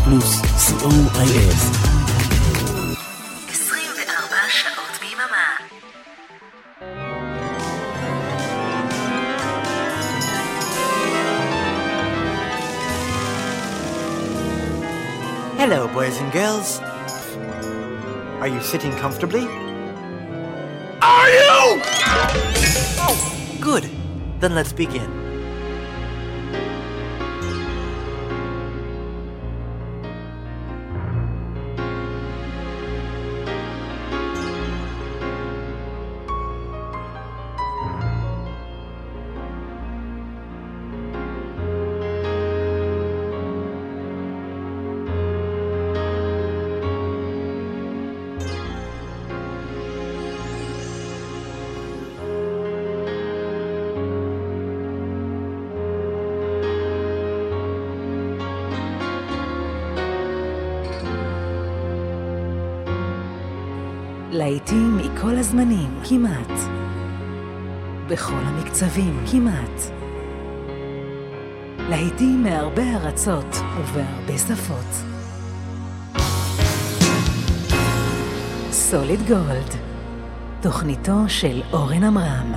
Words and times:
פלוס, 0.00 0.40
co.il. 0.40 1.52
24 3.48 4.36
שעות 4.48 4.98
ביממה. 5.00 5.46
Hello, 15.58 15.88
boys 15.88 16.16
and 16.20 16.32
girls. 16.32 16.80
Are 18.40 18.48
you 18.48 18.60
sitting 18.62 18.92
comfortably? 19.02 19.46
Are 21.02 21.30
you? 21.38 21.52
Oh, 23.06 23.16
good. 23.60 23.84
Then 24.40 24.54
let's 24.54 24.72
begin. 24.72 25.29
להיטים 64.51 64.97
מכל 64.97 65.35
הזמנים, 65.37 65.99
כמעט. 66.09 66.59
בכל 68.07 68.41
המקצבים, 68.43 69.25
כמעט. 69.31 69.81
להיטים 71.89 72.43
מהרבה 72.43 72.83
ארצות 72.95 73.55
ובהרבה 73.77 74.37
שפות. 74.37 75.05
סוליד 78.71 79.19
גולד, 79.27 79.75
תוכניתו 80.61 81.13
של 81.27 81.61
אורן 81.73 82.03
עמרם. 82.03 82.53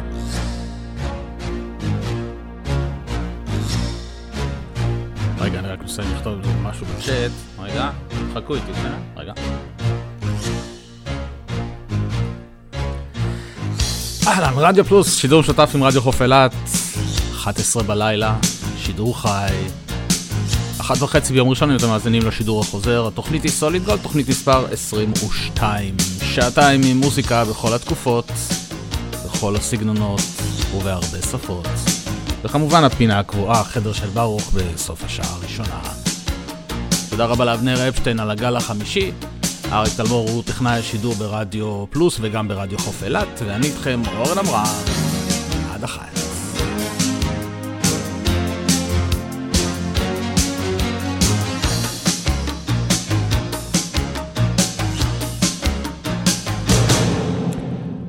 רגע, 5.38 5.58
אני 5.58 5.68
רק 5.68 5.82
מסיים 5.82 6.08
לכתוב 6.14 6.38
משהו 6.62 6.86
בצ'אט. 6.86 7.30
רגע, 7.58 7.90
חכו 8.34 8.54
איתי, 8.54 8.72
בסדר? 8.72 8.94
רגע. 9.16 9.32
אהלן, 14.34 14.54
רדיו 14.56 14.84
פלוס, 14.84 15.16
שידור 15.16 15.40
משותף 15.40 15.70
עם 15.74 15.82
רדיו 15.82 16.02
חוף 16.02 16.22
אילת, 16.22 16.54
11 17.34 17.82
בלילה, 17.82 18.36
שידור 18.78 19.20
חי. 19.20 19.54
אחת 20.80 21.02
וחצי 21.02 21.32
ביום 21.32 21.48
ראשון, 21.48 21.70
אם 21.70 21.76
אתם 21.76 21.88
מאזינים 21.88 22.26
לשידור 22.26 22.60
החוזר, 22.60 23.06
התוכנית 23.06 23.42
היא 23.42 23.50
סוליד 23.50 23.84
גולד, 23.84 24.00
תוכנית 24.02 24.28
מספר 24.28 24.66
22. 24.72 25.96
שעתיים 26.22 26.80
עם 26.84 26.96
מוזיקה 26.96 27.44
בכל 27.44 27.74
התקופות, 27.74 28.32
בכל 29.24 29.56
הסגנונות 29.56 30.20
ובהרבה 30.76 31.22
שפות. 31.30 31.68
וכמובן 32.44 32.84
הפינה 32.84 33.18
הקבועה, 33.18 33.64
חדר 33.64 33.92
של 33.92 34.08
ברוך 34.08 34.50
בסוף 34.54 35.04
השעה 35.04 35.34
הראשונה. 35.34 35.80
תודה 37.10 37.24
רבה 37.24 37.44
לאבנר 37.44 37.88
אפשטיין 37.88 38.20
על 38.20 38.30
הגל 38.30 38.56
החמישי. 38.56 39.12
אריק 39.74 39.92
תלמור 39.96 40.30
הוא 40.30 40.42
טכנאי 40.42 40.78
השידור 40.78 41.14
ברדיו 41.14 41.86
פלוס 41.90 42.18
וגם 42.20 42.48
ברדיו 42.48 42.78
חוף 42.78 43.02
אילת, 43.02 43.28
ואני 43.46 43.66
איתכם 43.66 44.02
אורן 44.16 44.38
אמרה, 44.38 44.64
עד 45.70 45.84
החיץ. 45.84 46.18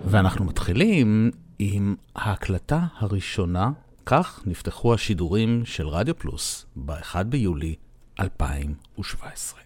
ואנחנו 0.05 0.45
מתחילים 0.45 1.31
עם 1.59 1.95
ההקלטה 2.15 2.79
הראשונה, 2.97 3.71
כך 4.05 4.41
נפתחו 4.45 4.93
השידורים 4.93 5.65
של 5.65 5.87
רדיו 5.87 6.17
פלוס 6.17 6.65
ב-1 6.75 7.23
ביולי 7.23 7.75
2017. 8.19 9.59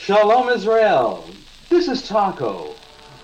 Shalom 0.00 0.48
Israel. 0.48 1.24
This 1.68 1.88
is 1.88 2.06
Taco. 2.06 2.74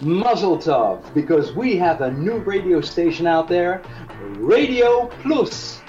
Muzzle 0.01 0.59
Tov, 0.59 1.15
because 1.15 1.53
we 1.55 1.77
have 1.77 2.01
a 2.01 2.11
new 2.11 2.39
radio 2.39 2.81
station 2.81 3.27
out 3.27 3.47
there, 3.47 3.83
Radio 4.37 5.07
Plus. 5.23 5.81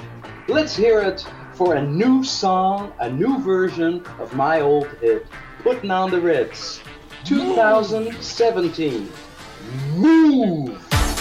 Let's 0.47 0.75
hear 0.75 0.99
it 0.99 1.25
for 1.53 1.75
a 1.75 1.81
new 1.81 2.23
song, 2.23 2.93
a 2.99 3.09
new 3.09 3.39
version 3.41 4.05
of 4.19 4.35
my 4.35 4.61
old 4.61 4.87
hit, 5.01 5.25
Putting 5.63 5.91
on 5.91 6.11
the 6.11 6.21
Ritz, 6.21 6.79
2017. 7.25 9.09
Move! 9.95 10.77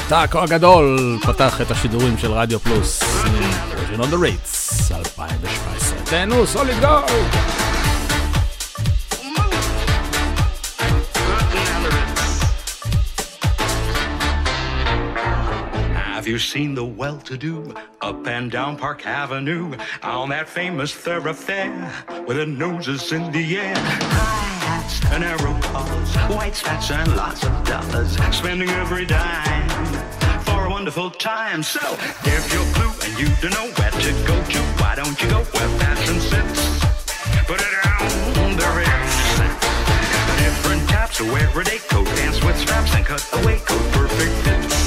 טאקו 0.09 0.39
הגדול 0.39 1.19
פתח 1.23 1.61
את 1.61 1.71
השידורים 1.71 2.19
של 2.19 2.33
רדיו 2.33 2.61
פלוס 2.61 3.03
עם 3.03 3.33
version 3.73 4.01
on 4.01 4.07
the 4.07 4.17
rates 4.17 4.93
2017. 4.95 5.99
תהנו, 6.05 6.47
סוליד 6.47 6.81
גולד! 6.81 7.66
Have 16.28 16.34
you 16.34 16.40
seen 16.40 16.76
the 16.76 16.84
well-to-do 16.84 17.74
up 18.02 18.28
and 18.28 18.52
down 18.52 18.76
Park 18.76 19.08
Avenue 19.08 19.74
on 20.04 20.28
that 20.28 20.50
famous 20.50 20.94
thoroughfare 20.94 21.72
with 22.28 22.36
their 22.36 22.46
noses 22.46 23.14
in 23.14 23.32
the 23.32 23.58
air? 23.58 23.74
High 23.74 24.68
hats 24.68 25.00
and 25.06 25.24
arrow 25.24 25.58
collars, 25.62 26.16
white 26.36 26.54
spats 26.54 26.92
and 26.92 27.16
lots 27.16 27.46
of 27.46 27.64
dollars, 27.64 28.18
spending 28.36 28.68
every 28.72 29.06
dime 29.06 29.70
for 30.42 30.66
a 30.66 30.70
wonderful 30.70 31.12
time. 31.12 31.64
So 31.64 31.80
if 32.26 32.52
you're 32.52 32.74
blue 32.76 32.92
and 33.08 33.18
you 33.18 33.34
don't 33.40 33.54
know 33.54 33.72
where 33.80 33.92
to 33.92 34.12
go 34.28 34.36
to, 34.44 34.60
why 34.84 34.96
don't 34.96 35.18
you 35.24 35.30
go 35.30 35.46
where 35.56 35.70
fashion 35.80 36.20
sits? 36.20 36.84
Put 37.48 37.62
it 37.62 37.74
on 37.88 38.58
the 38.58 38.68
Ritz. 38.76 39.16
Different 40.44 40.90
types 40.90 41.22
of 41.22 41.64
day 41.64 41.78
coat, 41.88 42.06
dance 42.18 42.44
with 42.44 42.58
straps 42.58 42.94
and 42.96 43.06
cut 43.06 43.26
away 43.32 43.60
coat, 43.60 43.94
perfect 43.94 44.36
fits. 44.44 44.87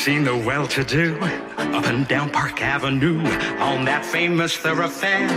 seen 0.00 0.24
the 0.24 0.34
well-to-do 0.34 1.14
up 1.76 1.84
and 1.84 2.08
down 2.08 2.30
Park 2.30 2.62
Avenue 2.62 3.20
on 3.60 3.84
that 3.84 4.02
famous 4.02 4.56
thoroughfare 4.56 5.28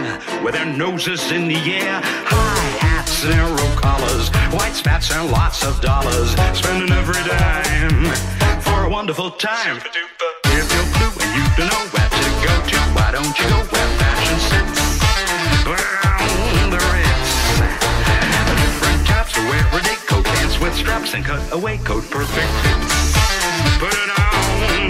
with 0.41 0.53
their 0.53 0.65
noses 0.65 1.33
in 1.33 1.49
the 1.49 1.59
air? 1.59 1.99
High 2.01 2.71
hats, 2.79 3.25
and 3.25 3.35
narrow 3.35 3.75
collars, 3.75 4.29
white 4.55 4.71
spats 4.71 5.11
and 5.11 5.29
lots 5.29 5.65
of 5.65 5.81
dollars, 5.81 6.31
spending 6.55 6.95
every 6.95 7.19
dime 7.27 8.07
for 8.61 8.85
a 8.85 8.89
wonderful 8.89 9.31
time. 9.31 9.83
If 10.47 10.63
you're 10.71 10.87
blue 10.95 11.11
and 11.11 11.31
you 11.35 11.43
don't 11.59 11.67
know 11.67 11.83
where 11.91 12.07
to 12.07 12.23
go 12.47 12.53
to, 12.71 12.79
why 12.95 13.11
don't 13.11 13.35
you 13.35 13.45
go 13.51 13.59
where 13.67 13.89
fashion 13.99 14.39
sits? 14.47 14.79
The 16.71 16.79
Ritz. 16.87 17.31
Different 18.63 19.01
types 19.11 19.35
of 19.35 19.43
wear 19.43 19.67
a 19.75 19.83
day 19.83 19.99
coat, 20.07 20.23
dance 20.23 20.55
with 20.57 20.73
straps 20.73 21.13
and 21.15 21.25
cut 21.25 21.43
away 21.51 21.79
coat, 21.83 22.07
perfect. 22.09 22.47
Put 23.83 23.91
it 23.91 24.07
on 24.07 24.32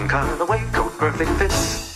and 0.00 0.10
cut 0.10 0.24
color, 0.24 0.36
the 0.36 0.44
way 0.46 0.62
coat 0.72 0.92
perfect 0.98 1.30
fits. 1.32 1.89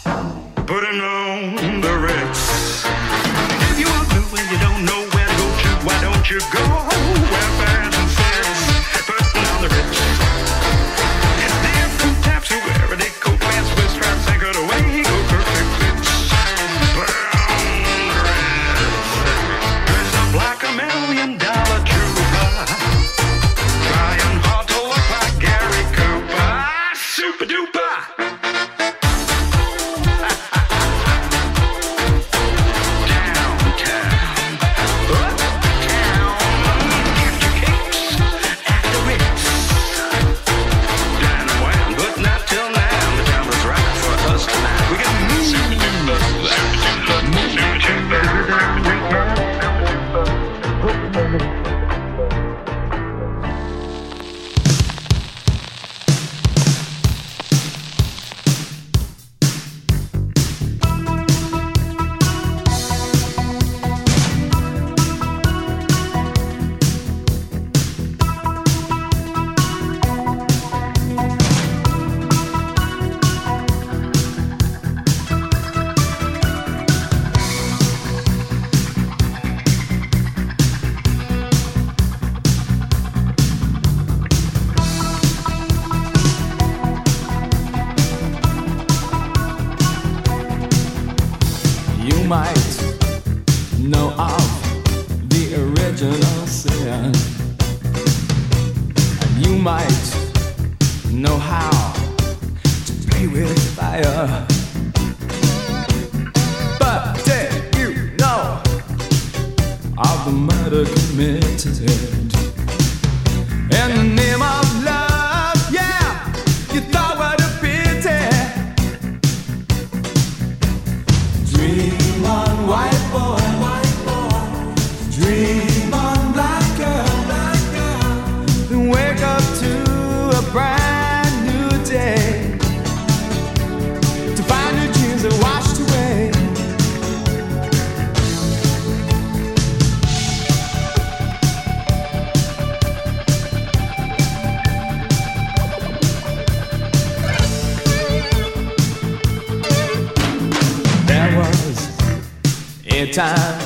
time 153.14 153.60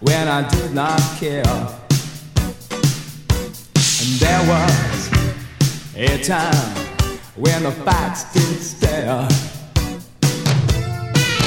when 0.00 0.28
I 0.28 0.46
did 0.50 0.74
not 0.74 1.00
care. 1.18 1.46
And 4.02 4.10
there 4.20 4.42
was 4.46 5.10
a 5.96 6.22
time 6.22 6.76
when 7.34 7.62
the 7.62 7.72
facts 7.86 8.30
did 8.34 8.60
stare. 8.60 9.26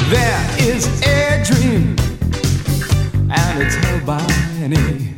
There 0.09 0.41
is 0.59 0.87
a 1.03 1.43
dream, 1.45 1.95
and 3.29 3.61
it's 3.61 3.75
held 3.75 4.05
by 4.07 4.25
many. 4.59 5.13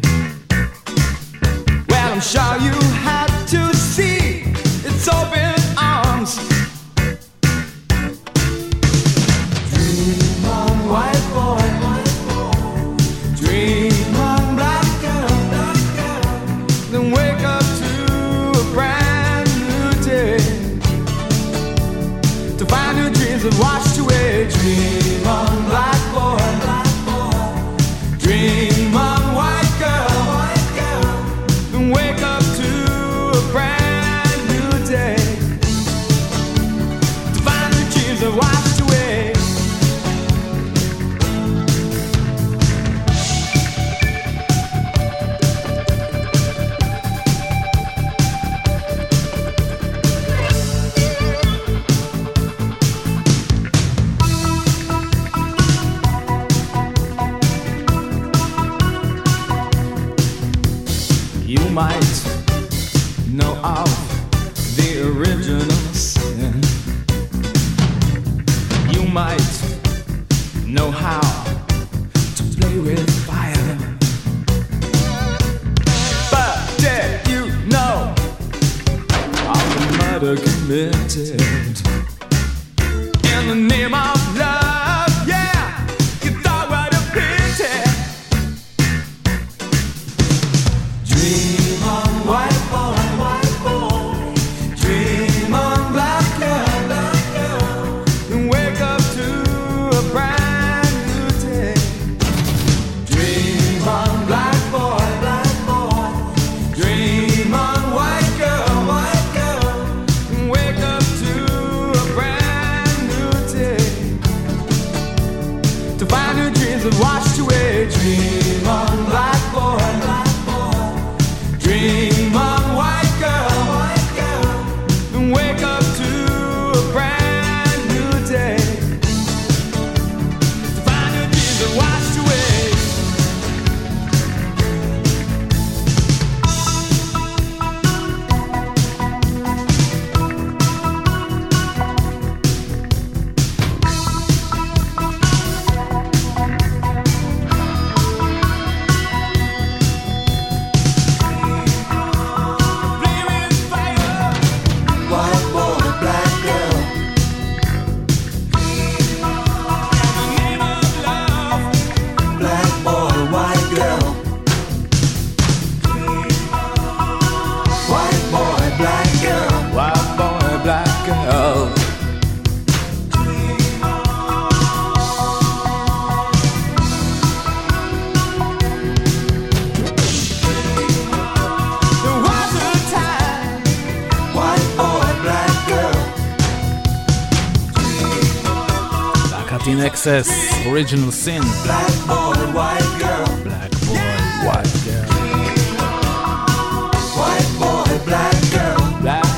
Well, 1.88 2.14
I'm 2.14 2.20
sure 2.20 2.58
you 2.58 2.76
had 3.06 3.46
to 3.48 3.74
see. 3.74 4.17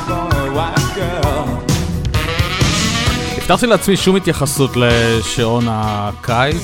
Boy, 0.08 0.50
white 0.56 0.90
girl. 0.98 1.70
הבטחתי 3.38 3.68
לעצמי 3.68 3.98
שום 3.98 4.16
התייחסות 4.16 4.72
לשעון 4.76 5.66
הקיץ. 5.70 6.56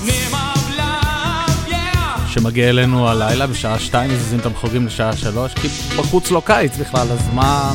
שמגיע 2.28 2.70
אלינו 2.70 3.10
הלילה 3.10 3.48
בשעה 3.48 3.80
שתיים, 3.80 4.12
מזיזים 4.12 4.40
את 4.40 4.46
המחוגים 4.46 4.86
לשעה 4.86 5.18
שלוש, 5.18 5.54
כי 5.54 5.68
בחוץ 5.68 6.32
לא 6.32 6.42
קיץ 6.46 6.78
בכלל, 6.78 7.08
אז. 7.12 7.20
מה, 7.34 7.74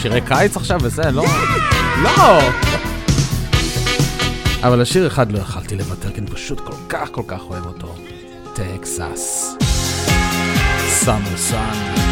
שירי 0.00 0.20
קיץ 0.20 0.56
עכשיו 0.56 0.78
וזה? 0.82 1.10
לא. 1.10 1.24
לא! 2.02 2.69
אבל 4.62 4.80
השיר 4.80 5.06
אחד 5.06 5.32
לא 5.32 5.38
יכלתי 5.38 5.76
לוותר, 5.76 6.12
כי 6.12 6.20
אני 6.20 6.26
פשוט 6.26 6.60
כל 6.60 6.72
כך 6.88 7.08
כל 7.12 7.22
כך 7.26 7.40
אוהב 7.50 7.66
אותו. 7.66 7.94
טקסס. 8.54 9.56
סאמר 10.88 11.36
סאן. 11.36 12.09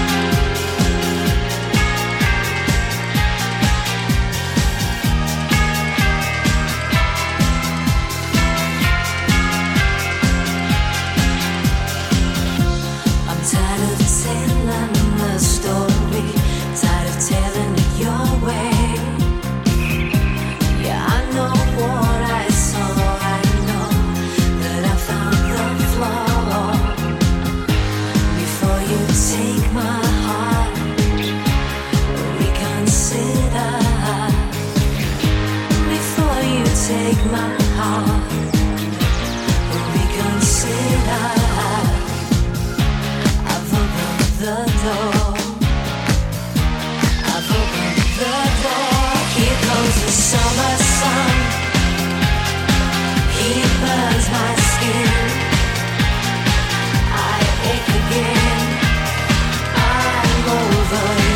Over 60.91 61.28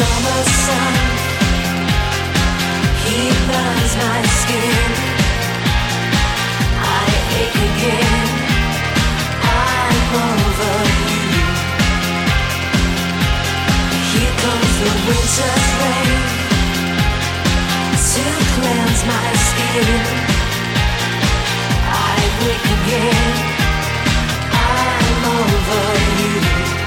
summer 0.00 0.42
sun. 0.64 0.94
He 3.04 3.18
burns 3.48 3.92
my 4.02 4.20
skin. 4.40 4.90
I 7.00 7.06
ache 7.40 7.60
again. 7.70 8.28
I'm 9.58 10.12
over 10.28 10.76
you. 11.04 11.44
Here 14.10 14.34
comes 14.42 14.74
the 14.82 14.90
winter's 15.06 15.68
rain 15.80 16.20
to 18.10 18.24
cleanse 18.54 19.02
my 19.12 19.28
skin. 19.48 20.02
I 22.12 22.18
wake 22.40 22.68
again. 22.78 23.34
I'm 24.64 25.22
over 25.36 25.84
you. 26.20 26.79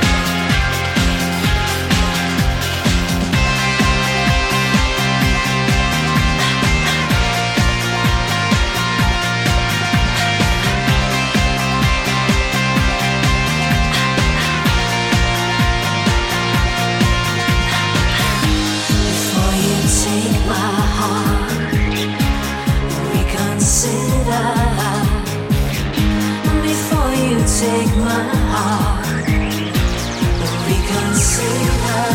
Take 27.64 27.96
my 27.96 28.24
heart, 28.54 29.06
reconsider. 30.68 32.06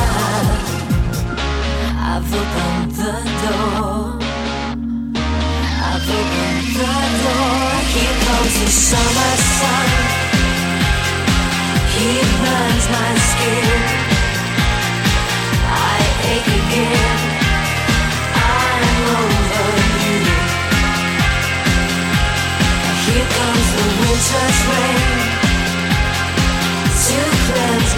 I've 2.10 2.30
opened 2.40 2.90
the 3.00 3.14
door. 3.42 3.96
I've 5.88 6.08
opened 6.18 6.68
the 6.80 6.94
door. 7.22 7.68
Here 7.94 8.16
comes 8.26 8.54
the 8.60 8.70
summer 8.88 9.17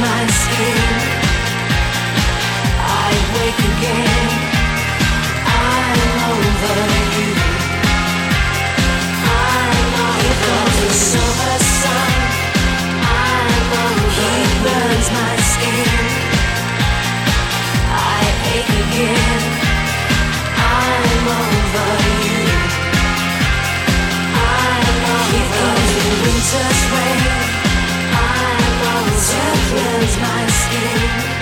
my 0.01 0.27
skin. 0.27 1.21
The 10.81 10.97
summer 10.97 11.59
sun. 11.79 12.13
I'm 13.03 13.73
over 13.83 14.09
He 14.19 14.33
burns 14.65 15.09
my 15.19 15.35
skin. 15.53 15.89
I 17.93 18.23
ache 18.57 18.75
again. 18.85 19.43
I'm 20.57 21.27
over 21.41 21.91
you. 22.25 22.43
I'm 24.35 24.99
over 25.15 25.43
comes 25.55 25.91
the 25.97 26.09
winter's 26.23 26.83
rain. 26.93 27.50
Cleanse 29.71 30.17
my 30.19 30.47
skin. 30.49 31.40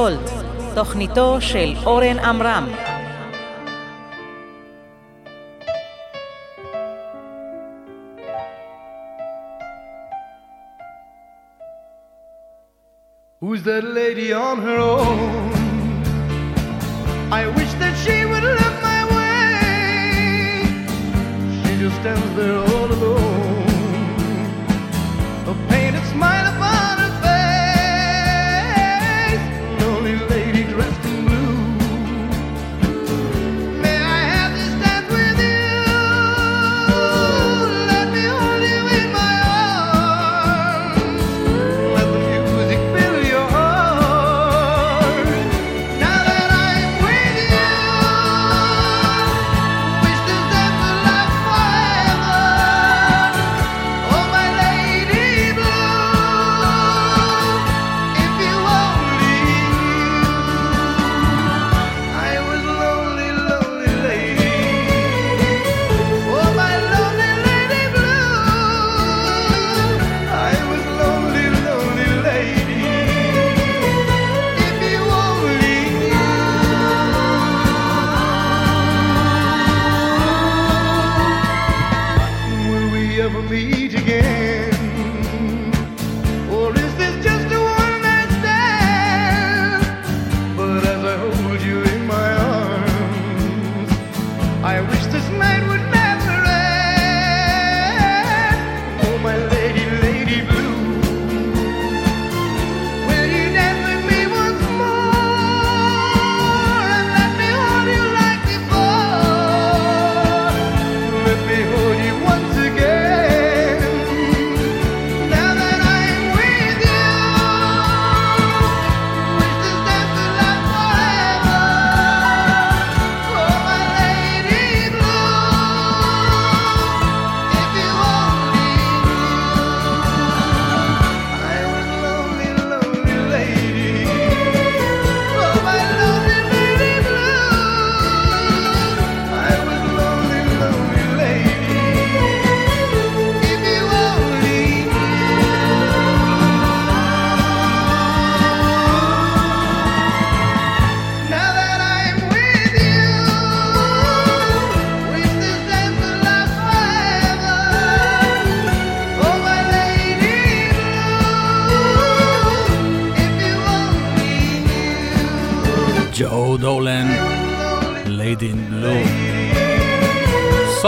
גולד, 0.00 0.30
תוכניתו 0.74 1.40
של 1.40 1.74
אורן 1.86 2.18
עמרם. 2.18 2.69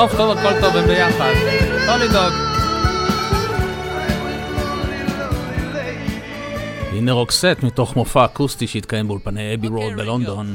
סוף 0.03 0.17
טוב, 0.17 0.39
הכל 0.39 0.61
טוב, 0.61 0.77
הם 0.77 0.87
ביחד. 0.87 1.33
לא 1.87 1.97
לדאוג. 1.97 2.33
הנה 6.93 7.13
רוקסט 7.13 7.57
מתוך 7.63 7.97
מופע 7.97 8.25
אקוסטי 8.25 8.67
שהתקיים 8.67 9.09
באולפני 9.09 9.55
אבי 9.55 9.69
רוד 9.69 9.93
בלונדון. 9.97 10.55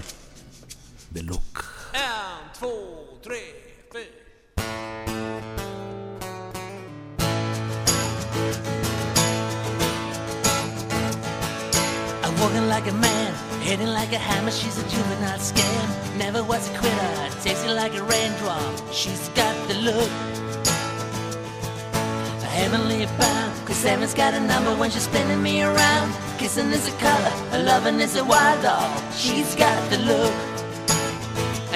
Kissing 26.58 26.74
is 26.74 26.88
a 26.88 26.98
color, 26.98 27.34
a 27.52 27.60
loving 27.60 28.00
is 28.00 28.15
a 28.15 28.26
wild 28.26 28.63
dog. 28.63 29.13
She's 29.13 29.54
got 29.54 29.78
the 29.91 30.00
look. 30.00 30.34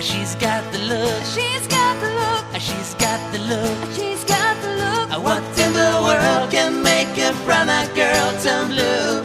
She's 0.02 0.34
got 0.34 0.64
the 0.74 0.80
look. 0.80 1.24
She's 1.24 1.68
got 1.68 2.02
the 2.02 2.10
look. 2.20 2.46
She's 2.60 2.96
got 2.96 3.20
the 3.32 3.38
look. 3.52 3.94
She's 3.94 4.24
got 4.24 4.60
the 4.64 4.72
look. 4.82 5.24
What 5.24 5.44
in 5.60 5.74
the 5.74 5.94
world 6.02 6.50
can 6.50 6.82
make 6.82 7.16
a 7.20 7.32
brown-eyed 7.46 7.94
girl 7.94 8.28
turn 8.42 8.70
blue? 8.70 9.22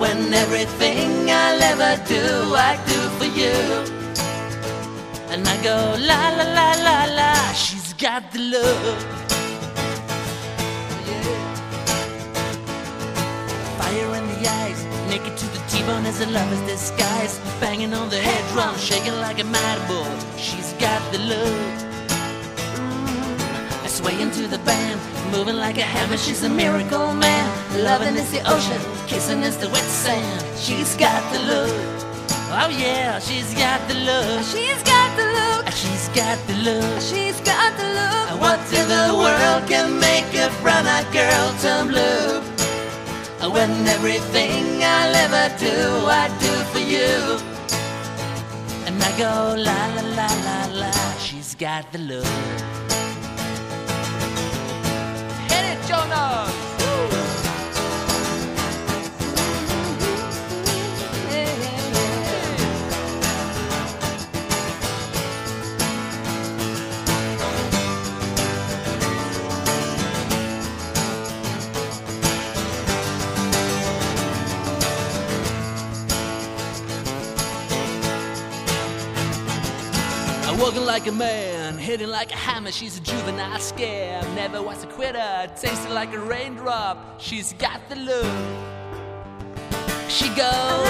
When 0.00 0.32
everything 0.32 1.30
I'll 1.30 1.62
ever 1.72 2.02
do, 2.08 2.24
I 2.54 2.80
do 2.92 3.00
for 3.18 3.28
you. 3.40 3.56
And 5.28 5.46
I 5.46 5.62
go 5.62 5.76
la 6.10 6.22
la 6.38 6.46
la 6.58 6.70
la 6.86 6.98
la, 7.18 7.52
she's 7.52 7.92
got 7.92 8.32
the 8.32 8.38
look. 8.38 9.17
T-bone 15.88 16.06
as 16.06 16.20
a 16.20 16.26
lover's 16.26 16.60
disguise. 16.68 17.40
Banging 17.60 17.94
on 17.94 18.10
the 18.10 18.18
head 18.18 18.44
drum, 18.52 18.76
shaking 18.76 19.14
like 19.20 19.38
a 19.38 19.44
mad 19.44 19.78
bull. 19.88 20.12
She's 20.36 20.74
got 20.74 21.00
the 21.12 21.18
look. 21.18 21.76
Mm. 22.76 23.84
I 23.84 23.86
sway 23.86 24.20
into 24.20 24.46
the 24.48 24.58
band, 24.68 25.00
moving 25.32 25.56
like 25.56 25.78
a 25.78 25.88
hammer. 25.94 26.18
She's 26.18 26.42
a 26.44 26.50
miracle 26.50 27.14
man. 27.14 27.46
Loving 27.82 28.16
is 28.16 28.30
the 28.30 28.42
ocean, 28.52 28.82
kissing 29.06 29.42
is 29.42 29.56
the 29.56 29.68
wet 29.70 29.88
sand. 30.04 30.44
She's 30.58 30.94
got 30.96 31.22
the 31.32 31.40
look. 31.50 31.72
Oh 32.60 32.68
yeah, 32.68 33.18
she's 33.18 33.54
got 33.54 33.80
the 33.88 33.94
look. 33.94 34.44
She's 34.44 34.82
got 34.82 35.10
the 35.16 35.26
look. 35.36 35.72
She's 35.72 36.08
got 36.08 36.38
the 36.48 36.56
look. 36.66 37.00
She's 37.00 37.40
got 37.40 37.70
the 37.80 37.88
look. 37.98 38.40
What 38.42 38.60
in 38.78 38.86
the 38.88 39.08
world 39.22 39.62
can 39.68 39.98
make 39.98 40.30
a 40.34 40.48
brown-eyed 40.60 41.08
girl 41.12 41.46
turn 41.62 41.88
blue? 41.88 42.37
When 43.52 43.88
everything 43.88 44.84
I'll 44.84 45.14
ever 45.14 45.48
do, 45.58 46.06
I 46.06 46.28
do 46.38 46.52
for 46.72 46.78
you. 46.78 47.38
And 48.86 49.02
I 49.02 49.10
go 49.18 49.54
la 49.56 49.86
la 49.96 50.02
la 50.18 50.28
la 50.46 50.58
la. 50.80 50.92
She's 51.18 51.54
got 51.54 51.90
the 51.90 51.98
look. 51.98 52.26
Hit 55.50 55.64
it, 55.72 55.80
Jonas! 55.88 56.47
Walking 80.68 80.84
like 80.84 81.06
a 81.06 81.12
man, 81.12 81.78
hitting 81.78 82.08
like 82.10 82.30
a 82.30 82.36
hammer, 82.36 82.70
she's 82.70 82.98
a 82.98 83.00
juvenile 83.00 83.56
scam. 83.56 84.22
Never 84.34 84.60
was 84.60 84.84
a 84.84 84.86
quitter, 84.86 85.50
tasting 85.56 85.94
like 85.94 86.12
a 86.12 86.18
raindrop, 86.18 87.18
she's 87.18 87.54
got 87.54 87.80
the 87.88 87.96
look. 87.96 88.26
She 90.10 90.28
goes. 90.28 90.84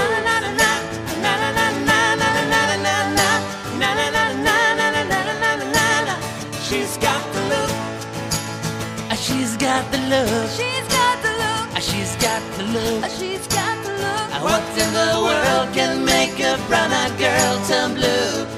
She's 6.75 6.97
got 6.99 7.23
the 7.23 8.88
look. 8.88 8.91
She's 9.14 9.57
got 9.59 9.93
the 9.93 10.01
look. 10.11 10.51
She's 10.51 10.88
got 10.88 11.23
the 11.23 11.31
look. 11.38 11.81
She's 11.81 12.17
got 12.17 12.43
the 12.57 12.64
look. 12.64 13.11
She's 13.12 13.47
got 13.47 13.85
the 13.85 13.93
look. 13.93 14.43
What 14.43 14.62
in 14.77 14.93
the 14.93 15.21
world 15.23 15.73
can 15.73 16.05
make 16.05 16.41
a 16.41 16.59
brown-eyed 16.67 17.17
girl 17.17 17.64
turn 17.69 17.95
blue? 17.95 18.58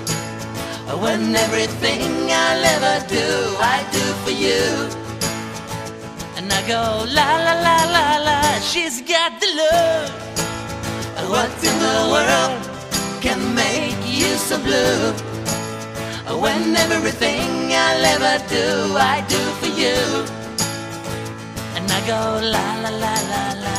When 0.99 1.35
everything 1.37 2.31
I'll 2.31 2.65
ever 2.65 3.07
do, 3.07 3.27
I 3.61 3.87
do 3.93 4.05
for 4.25 4.31
you. 4.31 4.89
And 6.37 6.53
I 6.53 6.61
go 6.67 7.05
la 7.09 7.31
la 7.47 7.55
la 7.67 7.79
la 7.95 8.07
la, 8.27 8.59
she's 8.61 9.01
got 9.01 9.41
the 9.41 9.47
look. 9.61 10.11
What 11.31 11.51
in 11.63 11.77
the 11.87 11.99
world 12.13 12.61
can 13.23 13.55
make 13.55 13.97
you 14.05 14.35
so 14.37 14.59
blue? 14.59 15.13
When 16.43 16.77
everything 16.77 17.73
I'll 17.73 18.05
ever 18.17 18.37
do, 18.49 18.97
I 18.97 19.25
do 19.29 19.41
for 19.61 19.71
you. 19.83 19.99
And 21.77 21.87
I 21.91 22.01
go 22.07 22.21
la 22.55 22.67
la 22.83 22.91
la 23.05 23.15
la 23.33 23.45
la. 23.65 23.77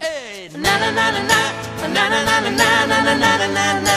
Hey, 0.00 0.48
na 0.56 0.78
na 0.78 0.90
na 0.90 1.10
na 1.10 1.22
na 1.28 1.40
na 1.94 2.08
na 2.08 2.20
na 2.24 2.40
na 2.40 2.56
na 2.86 2.98
na 3.02 3.14
na 3.16 3.46
na 3.46 3.80
na 3.80 3.96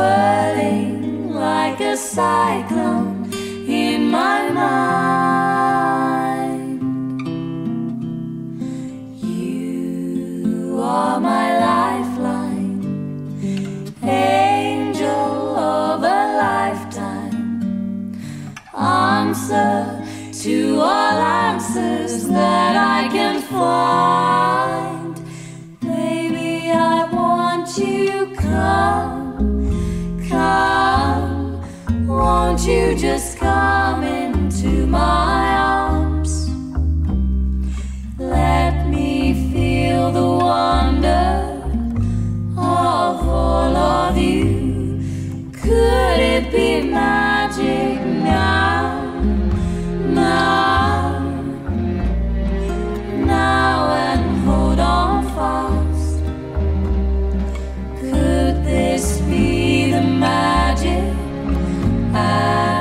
whirling 0.00 1.32
like 1.46 1.80
a 1.80 1.96
cyclone 1.96 3.30
in 3.84 4.00
my 4.10 4.40
mind. 4.62 6.80
You 9.22 10.80
are 10.82 11.18
my 11.32 11.46
lifeline, 11.68 12.80
angel 14.02 15.56
of 15.58 15.98
a 16.18 16.20
lifetime 16.46 17.38
answer 18.74 19.76
to 20.44 20.54
all 20.80 21.18
answers 21.44 22.28
that 22.28 22.74
I 22.96 23.00
can 23.16 23.36
find. 23.54 25.14
Baby, 25.80 26.70
I 26.70 26.74
want 27.18 27.68
you 27.76 28.32
come, 28.46 29.19
Won't 32.06 32.60
you 32.66 32.94
just 32.96 33.38
come 33.38 34.02
into 34.02 34.86
my 34.86 35.54
arms? 35.54 36.50
Let 38.18 38.88
me 38.88 39.32
feel 39.52 40.12
the 40.12 40.28
wonder 40.44 41.28
of 42.56 43.28
all 43.28 43.76
of 43.76 44.18
you. 44.18 45.00
Could 45.52 46.20
it 46.34 46.52
be 46.52 46.82
magic 46.90 48.04
now? 48.04 49.12
Now, 50.06 51.30
There'll 53.26 54.09
I 60.82 62.79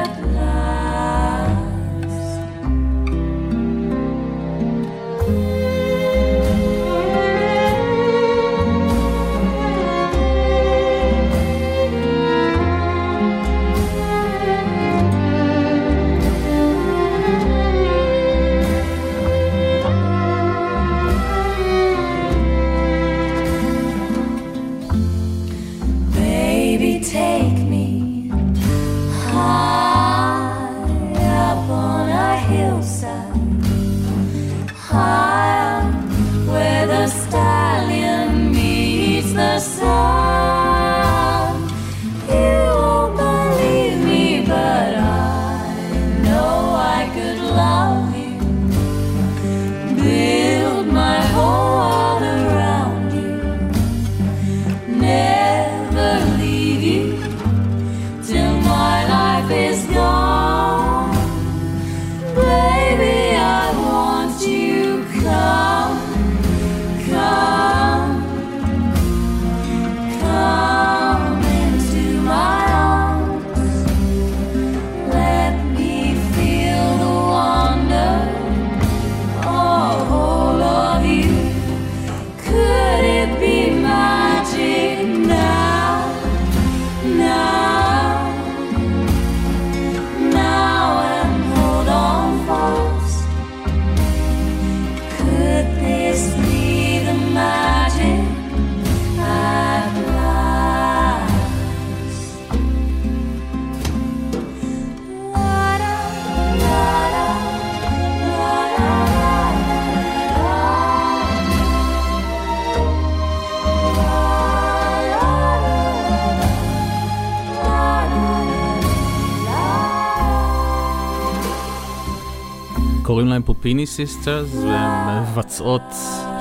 סיסטרס 124.00 124.50
והן 124.54 125.24
מבצעות 125.24 125.82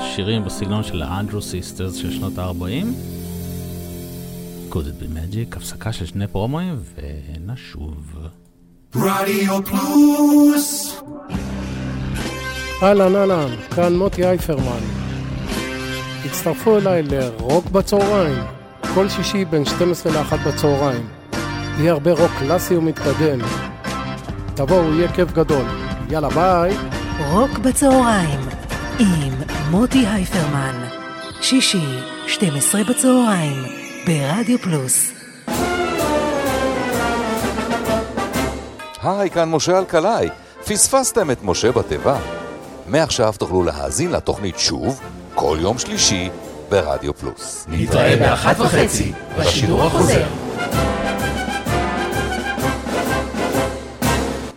שירים 0.01 0.43
בסגנון 0.45 0.83
של 0.83 1.01
האנדרו 1.01 1.41
סיסטרס 1.41 1.95
של 1.95 2.11
שנות 2.11 2.37
ה-40. 2.37 2.85
Could 4.71 4.75
it 4.75 5.03
be 5.03 5.05
magic? 5.05 5.57
הפסקה 5.57 5.93
של 5.93 6.05
שני 6.05 6.27
פרומואים 6.27 6.75
ונשוב. 6.95 8.15
רדיו 8.95 9.65
פלוס! 9.65 11.01
אהלן 12.83 13.15
אהלן, 13.15 13.55
כאן 13.75 13.95
מוטי 13.95 14.25
אייפרמן. 14.25 14.83
הצטרפו 16.25 16.77
אליי 16.77 17.03
לרוק 17.03 17.65
בצהריים, 17.65 18.43
כל 18.93 19.09
שישי 19.09 19.45
בין 19.45 19.65
12 19.65 20.11
ל-1 20.11 20.35
בצהריים. 20.47 21.07
יהיה 21.79 21.91
הרבה 21.91 22.11
רוק 22.11 22.31
קלאסי 22.39 22.75
ומתקדם. 22.75 23.39
תבואו, 24.55 24.93
יהיה 24.93 25.11
כיף 25.11 25.31
גדול. 25.31 25.65
יאללה 26.09 26.29
ביי! 26.29 26.98
רוק 27.31 27.57
בצהריים 27.57 28.39
עם 28.99 29.33
מוטי 29.69 30.07
הייפרמן. 30.07 30.83
שישי, 31.41 31.99
12 32.27 32.83
בצהריים, 32.83 33.63
ברדיו 34.05 34.59
פלוס. 34.59 35.11
היי, 39.03 39.29
כאן 39.29 39.49
משה 39.49 39.79
אלקלעי. 39.79 40.29
פספסתם 40.65 41.31
את 41.31 41.37
משה 41.43 41.71
בטבע? 41.71 42.17
מעכשיו 42.87 43.33
תוכלו 43.37 43.63
להאזין 43.63 44.11
לתוכנית 44.11 44.59
שוב, 44.59 45.01
כל 45.35 45.57
יום 45.61 45.77
שלישי, 45.77 46.29
ברדיו 46.69 47.13
פלוס. 47.13 47.65
נתראה 47.67 48.15
באחת 48.15 48.59
וחצי, 48.59 49.11
בשידור 49.39 49.83
החוזר. 49.83 50.27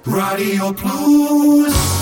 רדיו 0.07 0.77
פלוס 0.77 2.02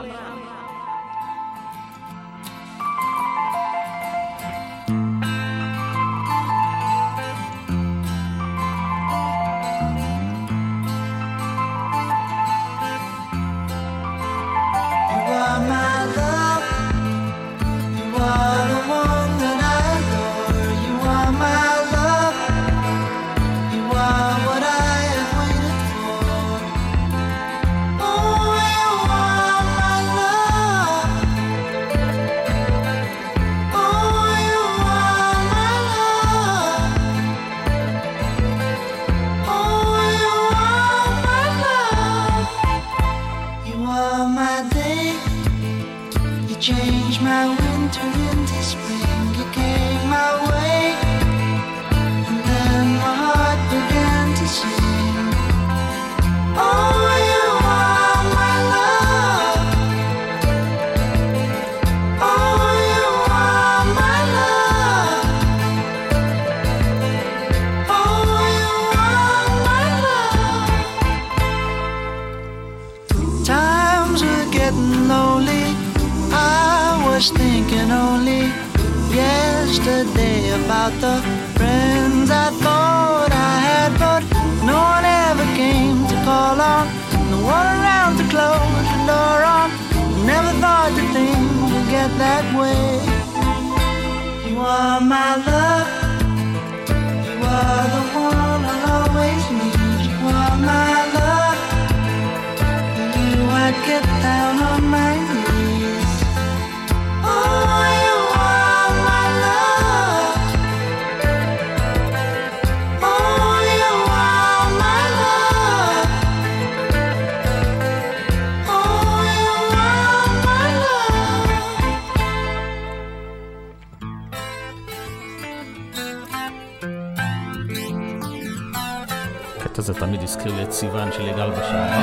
הזכיר 130.31 130.53
לי 130.55 130.63
את 130.63 130.71
סיוון 130.71 131.11
של 131.11 131.27
יגאל 131.27 131.51
בשער. 131.51 132.01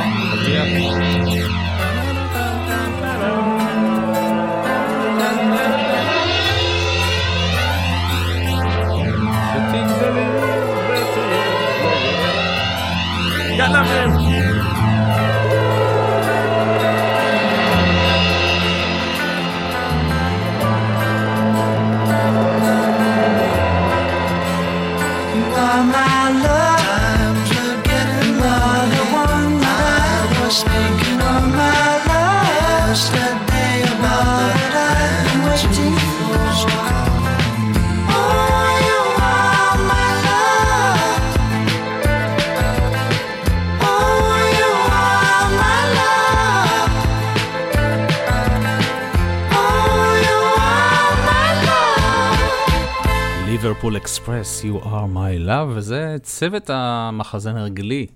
אקספרס, 54.29 54.65
You 54.65 54.85
are 54.85 55.15
my 55.15 55.49
love, 55.49 55.69
וזה 55.75 56.17
צוות 56.23 56.71
המחזן 56.73 57.57
הרגלי. 57.57 58.07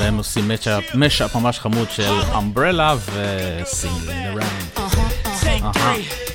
והם 0.00 0.16
עושים 0.16 0.48
משאפ 0.48 0.94
משאפ 0.94 1.36
ממש 1.36 1.58
חמוד 1.58 1.90
של 1.90 2.12
אמברלה 2.38 2.94
וסינגלינג 3.06 4.26
הראונד. 4.26 6.29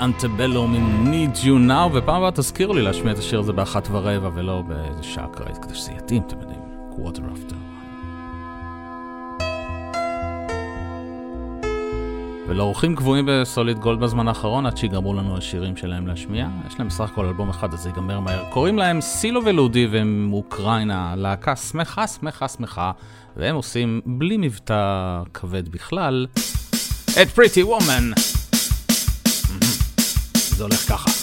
אנטבלום 0.00 0.74
עם 0.74 1.12
Need 1.12 1.36
You 1.36 1.70
Now, 1.70 1.96
ופעם 1.96 2.16
הבאה 2.16 2.30
תזכירו 2.30 2.74
לי 2.74 2.82
להשמיע 2.82 3.12
את 3.12 3.18
השיר 3.18 3.40
הזה 3.40 3.52
באחת 3.52 3.88
ורבע 3.90 4.30
ולא 4.34 4.62
באיזה 4.62 5.02
שעה 5.02 5.26
קראת, 5.32 5.64
כדי 5.64 5.74
שזה 5.74 5.92
יתאים, 5.92 6.22
אתם 6.26 6.40
יודעים, 6.40 6.60
quarter 6.92 7.18
after. 7.18 7.54
ולאורחים 12.48 12.96
קבועים 12.96 13.24
בסוליד 13.28 13.78
גולד 13.78 14.00
בזמן 14.00 14.28
האחרון, 14.28 14.66
עד 14.66 14.76
שיגמרו 14.76 15.14
לנו 15.14 15.36
השירים 15.36 15.76
שלהם 15.76 16.06
להשמיע. 16.06 16.48
יש 16.66 16.78
להם 16.78 16.88
בסך 16.88 17.10
הכל 17.12 17.26
אלבום 17.26 17.48
אחד, 17.48 17.74
אז 17.74 17.80
זה 17.80 17.88
ייגמר 17.88 18.20
מהר. 18.20 18.44
קוראים 18.50 18.78
להם 18.78 19.00
סילו 19.00 19.44
ולודי, 19.44 19.86
והם 19.86 20.28
מאוקראינה, 20.30 21.14
להקה 21.16 21.56
שמחה, 21.56 22.06
שמחה, 22.06 22.48
שמחה, 22.48 22.92
והם 23.36 23.54
עושים, 23.54 24.00
בלי 24.06 24.36
מבטא 24.36 25.22
כבד 25.34 25.68
בכלל, 25.68 26.26
את 27.22 27.28
פריטי 27.28 27.62
וומן. 27.62 28.10
las 30.68 30.84
cajas. 30.84 31.19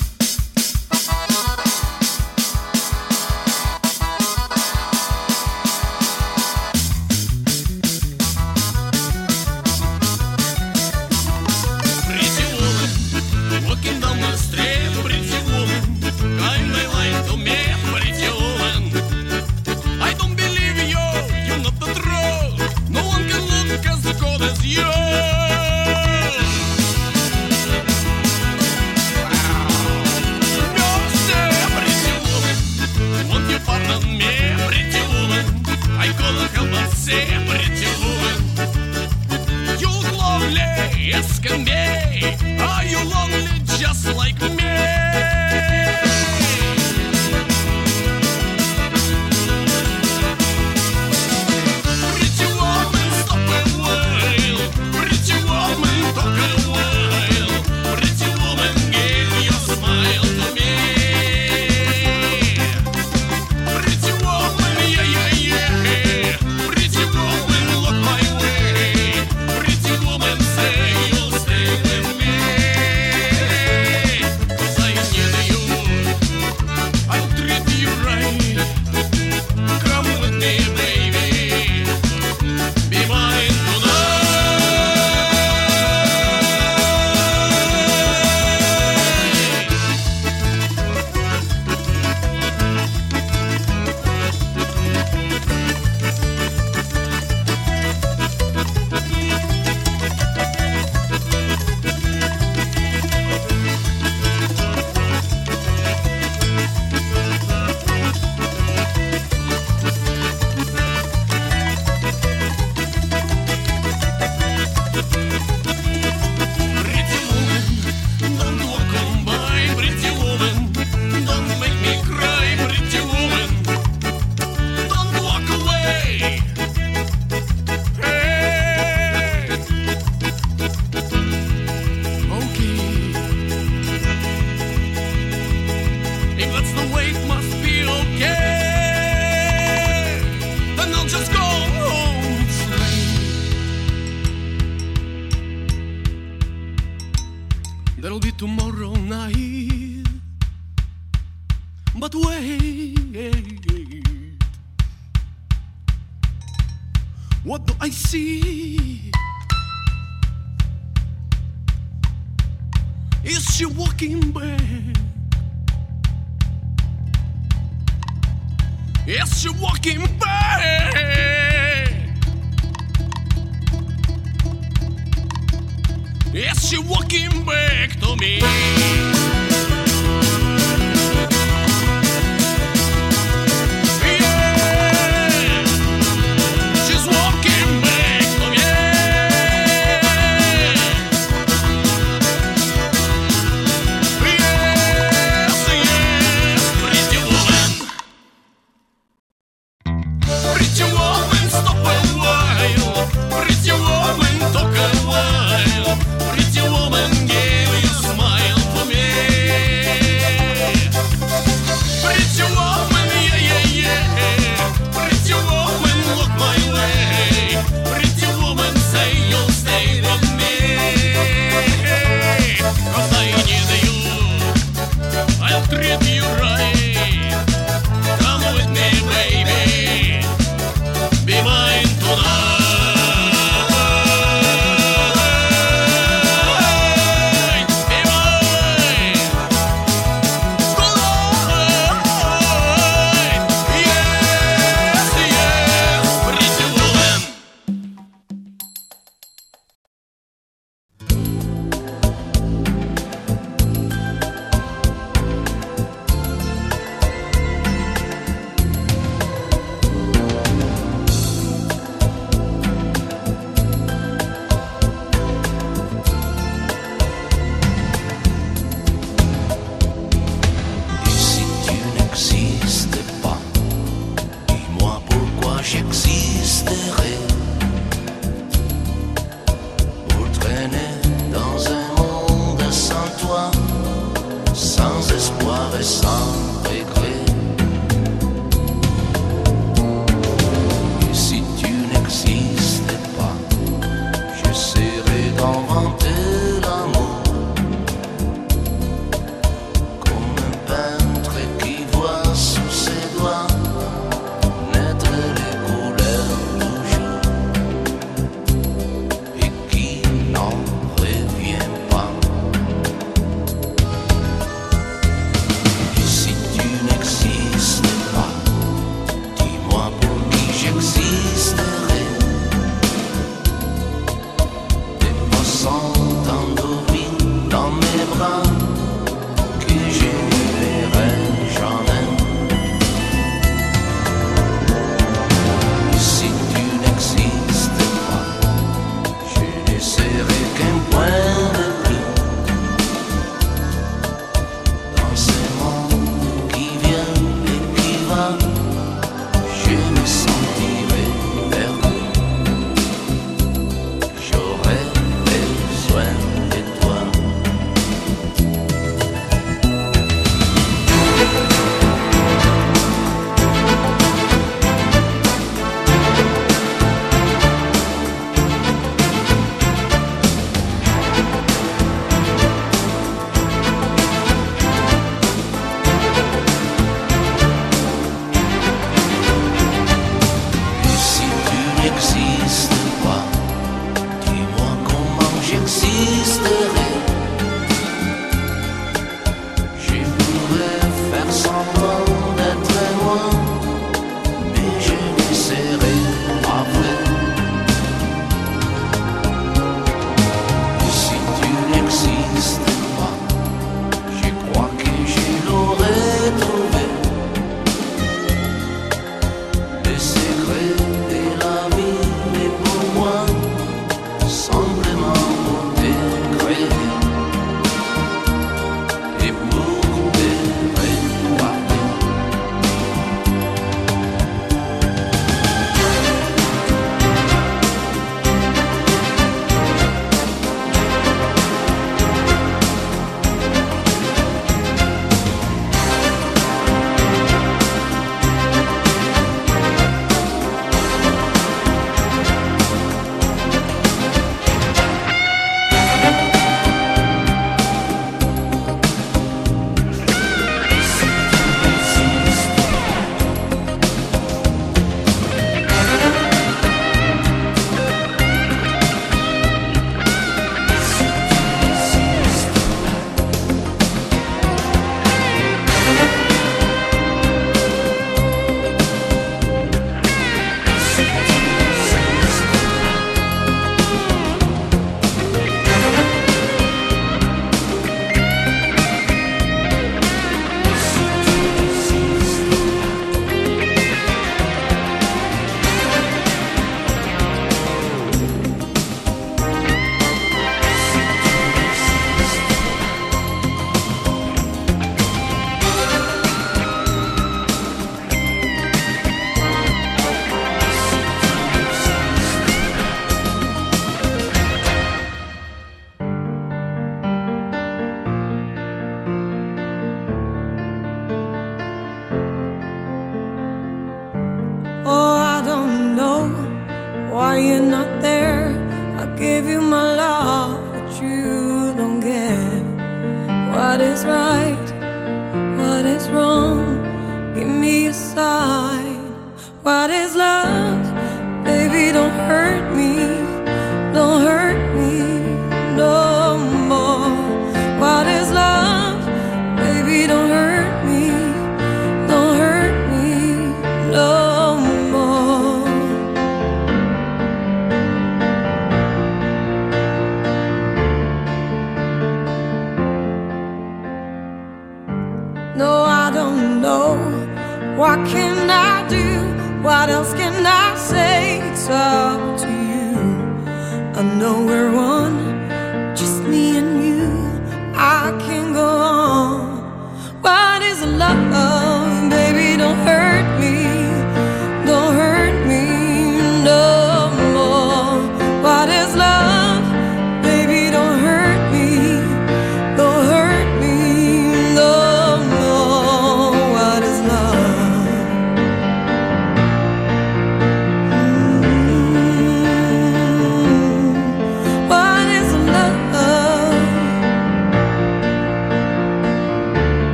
Is 176.39 176.69
she 176.69 176.77
walking 176.77 177.45
back 177.45 177.99
to 177.99 178.15
me? 178.15 179.16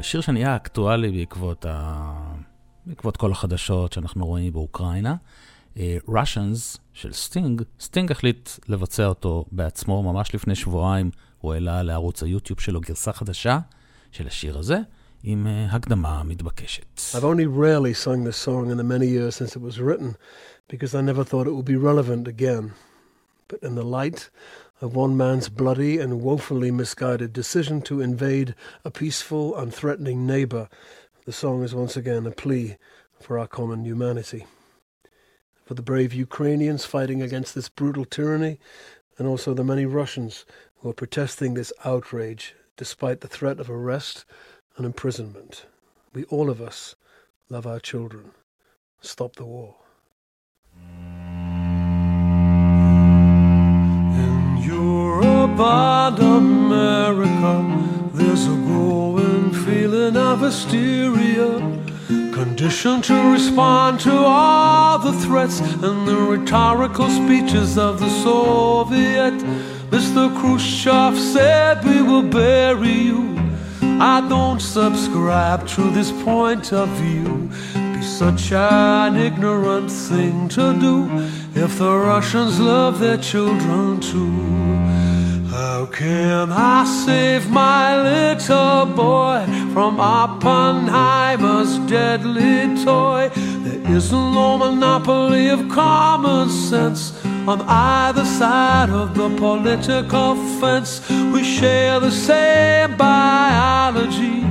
ולשיר 0.00 0.20
שנהיה 0.20 0.56
אקטואלי 0.56 1.10
בעקבות, 1.10 1.66
ה... 1.68 2.12
בעקבות 2.86 3.16
כל 3.16 3.32
החדשות 3.32 3.92
שאנחנו 3.92 4.26
רואים 4.26 4.52
באוקראינה. 4.52 5.16
אה, 5.76 5.96
Russians 6.08 6.78
של 6.92 7.12
סטינג, 7.12 7.62
סטינג 7.80 8.10
החליט 8.10 8.50
לבצע 8.68 9.06
אותו 9.06 9.44
בעצמו, 9.52 10.02
ממש 10.02 10.34
לפני 10.34 10.54
שבועיים 10.54 11.10
הוא 11.38 11.54
העלה 11.54 11.82
לערוץ 11.82 12.22
היוטיוב 12.22 12.60
שלו 12.60 12.80
גרסה 12.80 13.12
חדשה 13.12 13.58
של 14.12 14.26
השיר 14.26 14.58
הזה, 14.58 14.78
עם 15.22 15.46
אה, 15.46 15.66
הקדמה 15.70 16.22
מתבקשת. 16.22 17.00
I've 17.14 17.24
only 17.24 17.46
rarely 17.46 18.04
sung 18.04 18.24
this 18.24 18.46
song 18.46 18.70
in 18.70 18.76
the 18.76 18.98
many 18.98 19.06
years 19.06 19.36
since 19.36 19.56
it 19.56 19.62
was 19.62 19.80
written 19.80 20.14
because 20.72 20.94
I 20.94 21.00
never 21.00 21.24
thought 21.24 21.46
it 21.46 21.54
would 21.54 21.70
be 21.74 21.76
relevant 21.76 22.28
again. 22.28 22.70
But 23.48 23.68
in 23.68 23.74
the 23.74 23.84
light 23.84 24.30
of 24.80 24.94
one 24.94 25.16
man's 25.16 25.48
bloody 25.48 25.98
and 25.98 26.22
woefully 26.22 26.70
misguided 26.70 27.32
decision 27.32 27.82
to 27.82 28.00
invade 28.00 28.54
a 28.84 28.90
peaceful 28.90 29.56
and 29.56 29.74
threatening 29.74 30.26
neighbor, 30.26 30.68
the 31.26 31.32
song 31.32 31.62
is 31.62 31.74
once 31.74 31.96
again 31.96 32.26
a 32.26 32.30
plea 32.30 32.76
for 33.20 33.38
our 33.38 33.46
common 33.46 33.84
humanity. 33.84 34.46
For 35.64 35.74
the 35.74 35.82
brave 35.82 36.14
Ukrainians 36.14 36.84
fighting 36.84 37.20
against 37.20 37.54
this 37.54 37.68
brutal 37.68 38.04
tyranny, 38.04 38.58
and 39.18 39.28
also 39.28 39.52
the 39.52 39.62
many 39.62 39.84
Russians 39.84 40.46
who 40.76 40.88
are 40.88 40.94
protesting 40.94 41.52
this 41.52 41.72
outrage 41.84 42.54
despite 42.78 43.20
the 43.20 43.28
threat 43.28 43.60
of 43.60 43.70
arrest 43.70 44.24
and 44.76 44.86
imprisonment. 44.86 45.66
We, 46.14 46.24
all 46.24 46.48
of 46.48 46.62
us, 46.62 46.96
love 47.50 47.66
our 47.66 47.80
children. 47.80 48.30
Stop 49.02 49.36
the 49.36 49.44
war. 49.44 49.76
And 55.58 56.18
America, 56.18 58.10
there's 58.14 58.46
a 58.46 58.56
growing 58.66 59.52
feeling 59.52 60.16
of 60.16 60.40
hysteria, 60.40 61.58
conditioned 62.32 63.04
to 63.04 63.32
respond 63.32 64.00
to 64.00 64.12
all 64.12 64.98
the 64.98 65.12
threats 65.12 65.60
and 65.60 66.08
the 66.08 66.16
rhetorical 66.16 67.08
speeches 67.08 67.76
of 67.76 68.00
the 68.00 68.08
Soviet. 68.22 69.34
Mr. 69.90 70.34
Khrushchev 70.40 71.18
said, 71.18 71.84
We 71.84 72.00
will 72.02 72.22
bury 72.22 72.92
you. 72.92 73.36
I 73.82 74.26
don't 74.28 74.60
subscribe 74.60 75.66
to 75.68 75.90
this 75.90 76.10
point 76.22 76.72
of 76.72 76.88
view. 76.90 77.50
Be 77.94 78.02
such 78.02 78.52
an 78.52 79.16
ignorant 79.16 79.90
thing 79.90 80.48
to 80.50 80.72
do 80.80 81.08
if 81.54 81.78
the 81.78 81.96
Russians 81.98 82.58
love 82.58 82.98
their 82.98 83.18
children 83.18 84.00
too. 84.00 84.99
How 85.50 85.86
can 85.86 86.52
I 86.52 86.84
save 86.84 87.50
my 87.50 88.00
little 88.00 88.86
boy 88.86 89.44
from 89.72 89.98
Oppenheimer's 89.98 91.76
deadly 91.90 92.84
toy? 92.84 93.30
There 93.34 93.96
is 93.96 94.12
no 94.12 94.56
monopoly 94.56 95.48
of 95.48 95.68
common 95.68 96.50
sense 96.50 97.12
on 97.48 97.62
either 97.62 98.24
side 98.24 98.90
of 98.90 99.16
the 99.16 99.28
political 99.30 100.36
fence. 100.60 101.00
We 101.10 101.42
share 101.42 101.98
the 101.98 102.12
same 102.12 102.96
biology, 102.96 104.46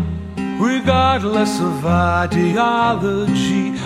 regardless 0.59 1.61
of 1.61 1.85
ideology. 1.85 3.78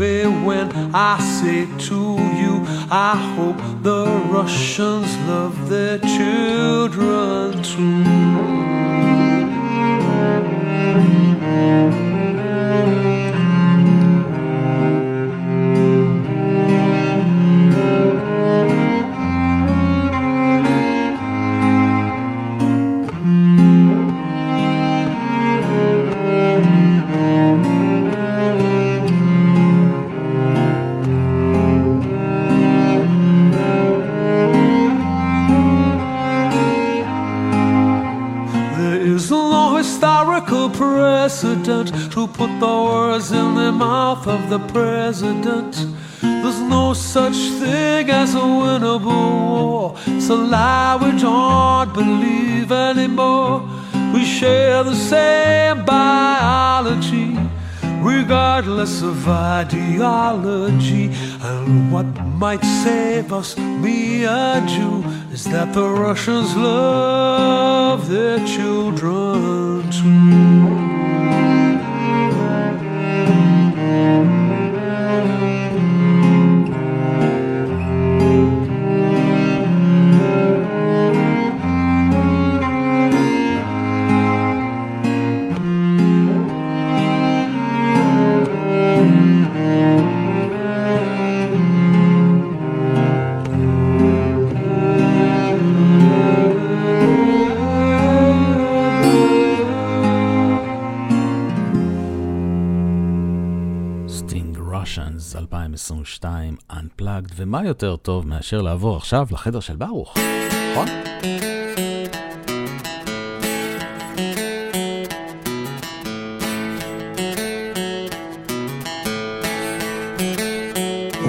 Me 0.00 0.26
when 0.26 0.72
I 0.94 1.20
say 1.20 1.66
to 1.88 2.00
you, 2.40 2.64
I 2.90 3.14
hope 3.36 3.58
the 3.82 4.06
Russians 4.30 5.14
love 5.28 5.68
their 5.68 5.98
children 5.98 7.62
too. 7.62 8.30
Precedent 41.40 42.12
to 42.12 42.26
put 42.26 42.50
the 42.60 42.66
words 42.66 43.32
in 43.32 43.54
the 43.54 43.72
mouth 43.72 44.26
of 44.26 44.50
the 44.50 44.58
president. 44.58 45.72
There's 46.20 46.60
no 46.60 46.92
such 46.92 47.38
thing 47.60 48.10
as 48.10 48.34
a 48.34 48.40
winnable 48.40 49.06
war. 49.06 49.94
It's 50.06 50.28
a 50.28 50.34
lie 50.34 50.98
we 51.00 51.18
don't 51.18 51.94
believe 51.94 52.70
anymore. 52.70 53.66
We 54.12 54.22
share 54.22 54.84
the 54.84 54.94
same 54.94 55.82
biology, 55.86 57.38
regardless 58.02 59.00
of 59.00 59.26
ideology. 59.26 61.10
And 61.40 61.90
what 61.90 62.04
might 62.36 62.62
save 62.84 63.32
us, 63.32 63.56
me 63.56 64.26
and 64.26 64.68
you, 64.68 65.04
is 65.32 65.44
that 65.44 65.72
the 65.72 65.88
Russians 65.88 66.54
love 66.54 68.10
their 68.10 68.46
children 68.46 69.90
too. 69.90 70.79
2022 105.90 106.56
Unplugged, 106.70 107.32
ומה 107.36 107.66
יותר 107.66 107.96
טוב 107.96 108.26
מאשר 108.26 108.62
לעבור 108.62 108.96
עכשיו 108.96 109.26
לחדר 109.30 109.60
של 109.60 109.76
ברוך, 109.76 110.14
נכון? 110.72 110.86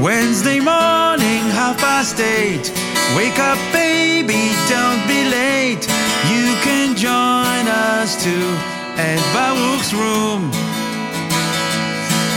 Wednesday 0.03 0.59
morning, 0.59 1.43
half 1.59 1.77
past 1.77 2.19
eight. 2.19 2.65
Wake 3.15 3.39
up, 3.51 3.59
baby, 3.71 4.43
don't 4.73 5.03
be 5.11 5.21
late. 5.39 5.85
You 6.33 6.45
can 6.65 6.95
join 6.95 7.63
us 7.67 8.09
too 8.23 8.47
at 8.97 9.21
Baruch's 9.35 9.93
room. 9.93 10.70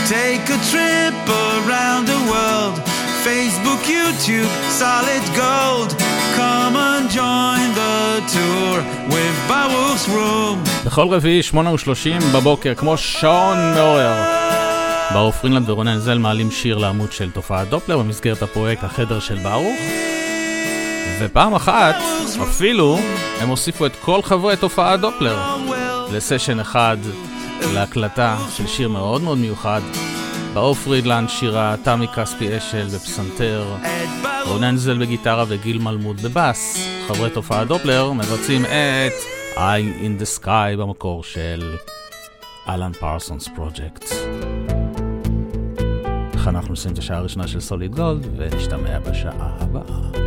Take 0.07 0.47
a 0.57 0.59
trip 0.71 1.17
around 1.55 2.03
the 2.13 2.21
world. 2.31 2.75
Facebook, 3.25 3.81
YouTube, 3.95 4.51
solid 4.81 5.23
gold. 5.43 5.89
Come 6.37 6.75
and 6.91 7.05
join 7.09 7.67
the 7.81 7.97
tour 8.35 8.75
with 9.13 9.35
Baruch's 9.49 10.07
room. 10.07 10.57
בכל 10.85 11.07
רביעי, 11.09 11.41
8:30 11.43 12.23
בבוקר, 12.33 12.73
כמו 12.75 12.97
שעון 12.97 13.73
מעורר. 13.75 14.13
ברוך 15.13 15.35
פרינלנד 15.35 15.69
ורונן 15.69 15.99
זל 15.99 16.17
מעלים 16.17 16.51
שיר 16.51 16.77
לעמוד 16.77 17.11
של 17.11 17.31
תופעת 17.31 17.69
דופלר 17.69 17.97
במסגרת 17.97 18.41
הפרויקט 18.41 18.83
החדר 18.83 19.19
של 19.19 19.35
ברוך. 19.35 19.79
ופעם 21.21 21.55
אחת, 21.55 21.95
אפילו, 22.43 22.99
הם 23.41 23.49
הוסיפו 23.49 23.85
את 23.85 23.95
כל 24.01 24.21
חברי 24.21 24.55
תופעת 24.55 24.99
דופלר 24.99 25.37
לסשן 26.11 26.59
אחד, 26.59 26.97
להקלטה 27.73 28.37
של 28.49 28.67
שיר 28.67 28.89
מאוד 28.89 29.21
מאוד 29.21 29.37
מיוחד. 29.37 29.81
ברוך 30.53 30.77
פרידלנד 30.77 31.29
שירה, 31.29 31.75
תמי 31.83 32.07
כספי 32.07 32.57
אשל 32.57 32.85
בפסנתר, 32.85 33.75
רונן 34.47 34.77
זל 34.77 34.97
בגיטרה 34.97 35.45
וגיל 35.47 35.77
מלמוד 35.77 36.21
בבאס. 36.21 36.87
חברי 37.07 37.29
תופעת 37.29 37.67
דופלר 37.67 38.11
מבצעים 38.11 38.65
את 38.65 39.13
Eye 39.55 40.03
in 40.03 40.21
the 40.21 40.41
Sky 40.41 40.77
במקור 40.77 41.23
של 41.23 41.75
אלן 42.69 42.91
פרסונס 42.93 43.49
פרויקט. 43.55 44.05
ככה 46.33 46.49
אנחנו 46.49 46.73
נסיים 46.73 46.93
את 46.93 46.99
השעה 46.99 47.17
הראשונה 47.17 47.47
של 47.47 47.59
סוליד 47.59 47.95
גולד, 47.95 48.27
ונשתמע 48.37 48.99
בשעה 48.99 49.57
הבאה. 49.59 50.24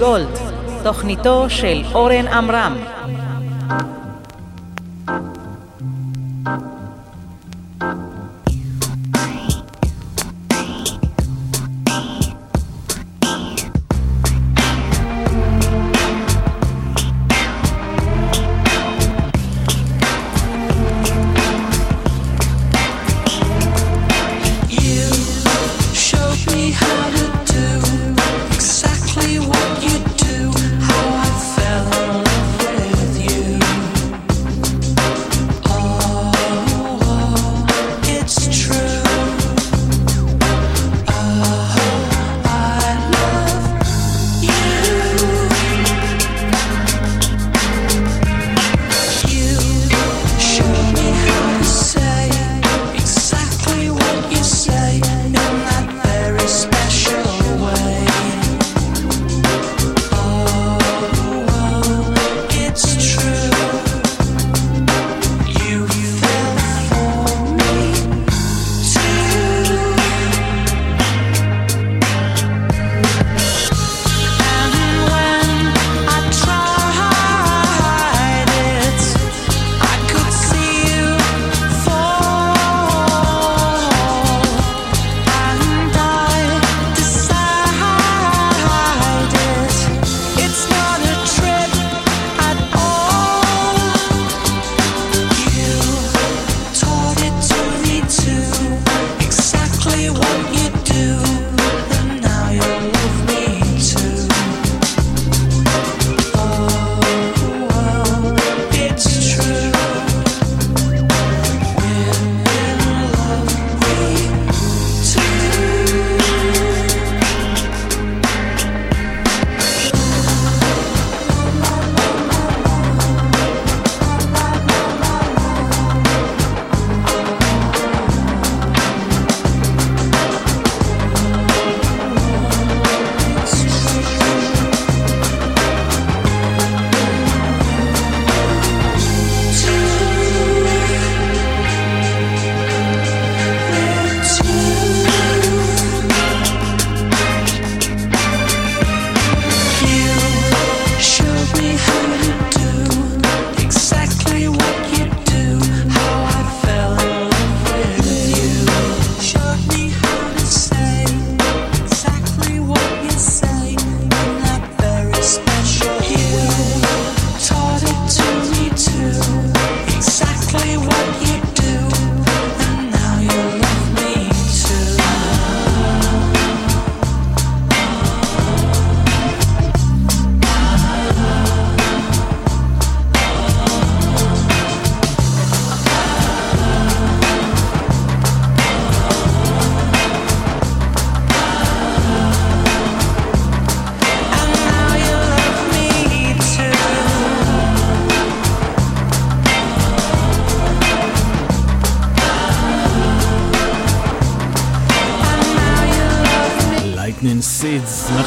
גולד, 0.00 0.38
תוכניתו 0.82 1.50
של 1.50 1.82
אורן 1.94 2.28
עמרם. 2.28 2.76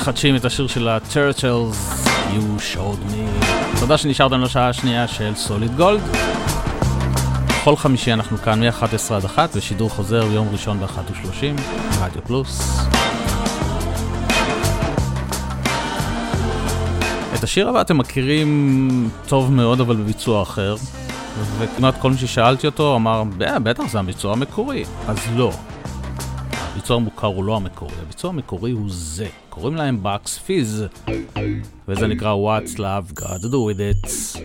מחדשים 0.03 0.35
את 0.35 0.45
השיר 0.45 0.67
של 0.67 0.87
ה-Turtles, 0.87 2.03
You 2.33 2.75
Showed 2.75 3.13
Me. 3.13 3.45
תודה 3.79 3.97
שנשארתם 3.97 4.41
לשעה 4.41 4.69
השנייה 4.69 5.07
של 5.07 5.35
סוליד 5.35 5.75
גולד. 5.75 6.01
כל 7.63 7.75
חמישי 7.75 8.13
אנחנו 8.13 8.37
כאן 8.37 8.63
מ-11 8.63 9.13
עד 9.13 9.25
1 9.25 9.49
ושידור 9.55 9.89
חוזר 9.89 10.25
ביום 10.25 10.47
ראשון 10.51 10.79
ב-13:30, 10.79 11.61
רדיו 12.01 12.21
פלוס. 12.23 12.79
את 17.35 17.43
השיר 17.43 17.69
הבא 17.69 17.81
אתם 17.81 17.97
מכירים 17.97 19.09
טוב 19.27 19.51
מאוד 19.51 19.81
אבל 19.81 19.95
בביצוע 19.95 20.43
אחר, 20.43 20.75
וכמעט 21.59 21.95
כל 21.99 22.11
מי 22.11 22.17
ששאלתי 22.17 22.67
אותו 22.67 22.95
אמר, 22.95 23.23
אה, 23.41 23.59
בטח 23.59 23.83
זה 23.87 23.99
הביצוע 23.99 24.33
המקורי, 24.33 24.83
אז 25.07 25.17
לא. 25.35 25.51
הביצוע 26.83 26.97
המוכר 26.97 27.27
הוא 27.27 27.43
לא 27.43 27.55
המקורי, 27.55 27.93
הביצוע 28.01 28.29
המקורי 28.29 28.71
הוא 28.71 28.85
זה. 28.87 29.27
קוראים 29.49 29.75
להם 29.75 30.03
באקס 30.03 30.37
פיז, 30.37 30.85
וזה 31.87 32.07
נקרא 32.07 32.33
What's 32.35 32.77
Love 32.77 33.19
God 33.19 33.43
Do 33.43 33.53
With 33.53 34.05
It. 34.05 34.37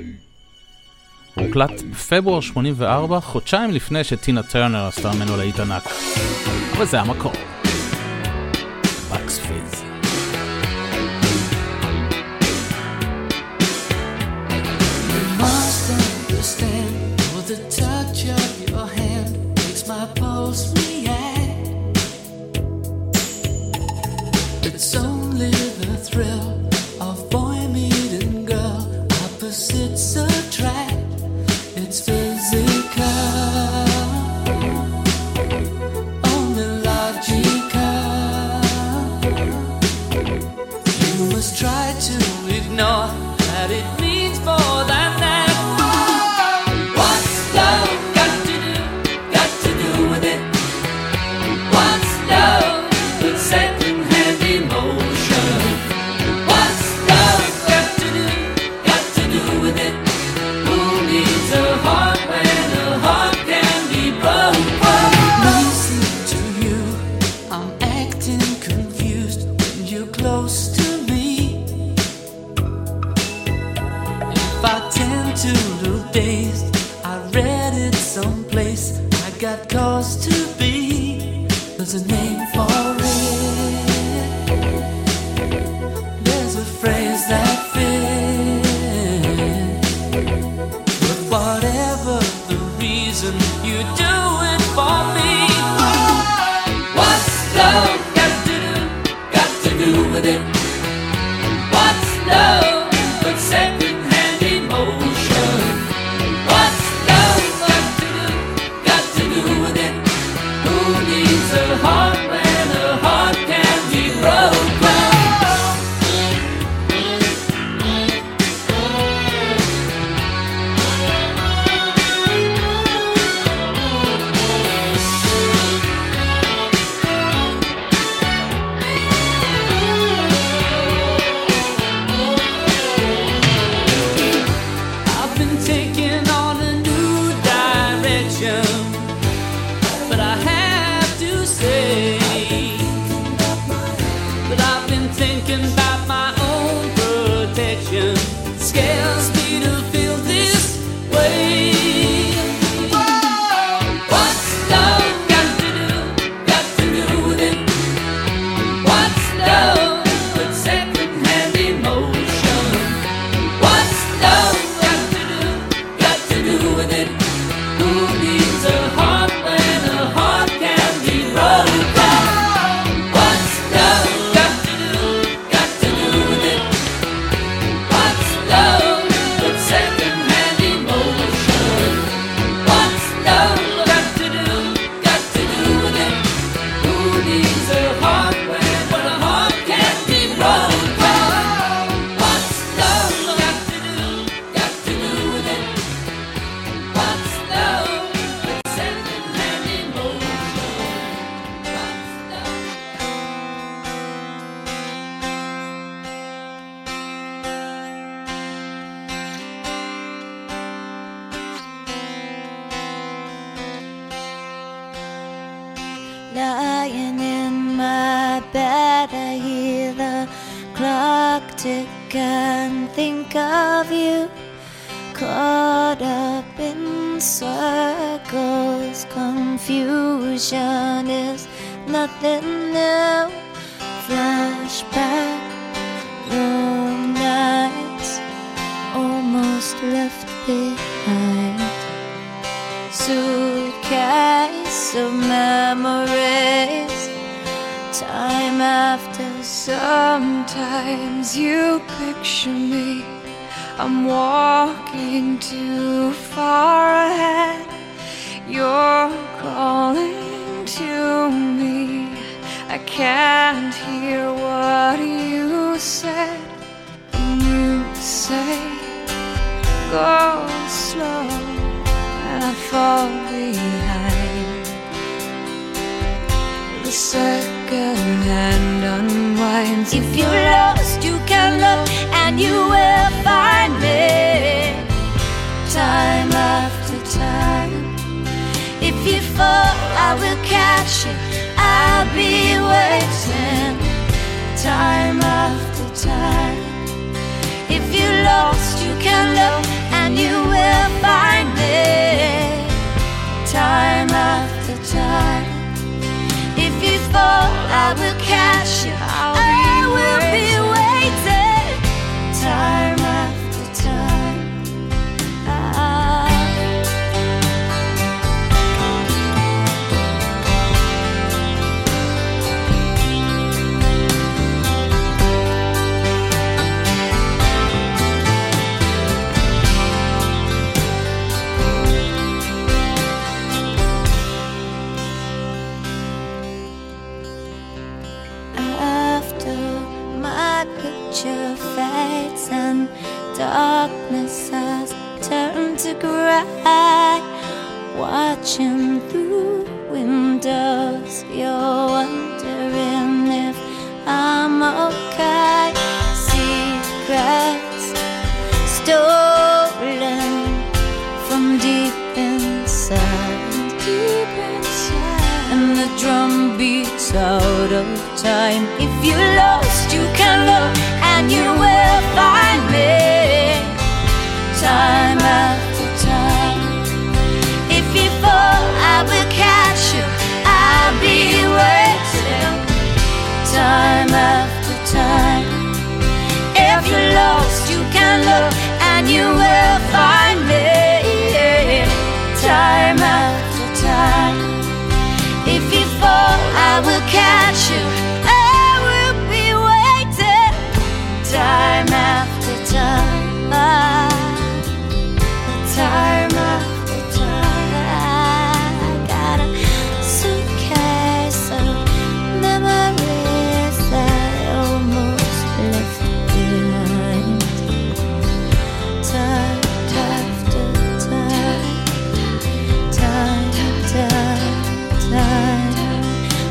הוא 1.35 1.47
הוקלט 1.47 1.83
בפברואר 1.91 2.41
84, 2.41 3.21
חודשיים 3.21 3.71
לפני 3.71 4.05
שטינה 4.05 4.43
טרנר 4.43 4.87
עשתה 4.87 5.13
ממנו 5.13 5.37
לאי 5.37 5.53
תנ"ק. 5.53 5.83
וזה 6.81 7.01
המקור. 7.01 7.33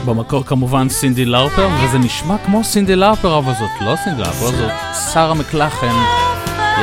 במקור 0.08 0.44
כמובן 0.44 0.90
סינדי 0.90 1.26
לאופר, 1.26 1.68
וזה 1.84 1.98
נשמע 1.98 2.38
כמו 2.46 2.64
סינדי 2.64 2.96
לאופר, 2.96 3.38
אבל 3.38 3.54
זאת 3.54 3.70
לא 3.82 3.96
סינדי 4.04 4.22
לאופר, 4.22 4.52
זאת 4.52 4.72
שרה 5.14 5.34
מקלחן, 5.34 5.96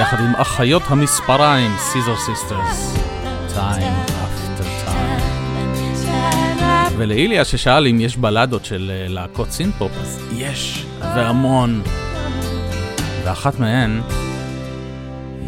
יחד 0.00 0.20
עם 0.20 0.34
אחיות 0.36 0.82
המספריים, 0.86 1.70
סיזר 1.78 2.16
סיסטרס. 2.16 2.96
Time 3.54 4.08
after 4.08 4.86
time. 4.86 5.22
ולאיליה 6.96 7.44
ששאל 7.44 7.86
אם 7.86 8.00
יש 8.00 8.16
בלדות 8.16 8.64
של 8.64 8.90
אה, 8.94 9.08
להקות 9.08 9.50
סינפופ, 9.50 9.92
אז 10.00 10.20
יש, 10.32 10.86
והמון. 11.00 11.82
ואחת 13.24 13.60
מהן 13.60 14.00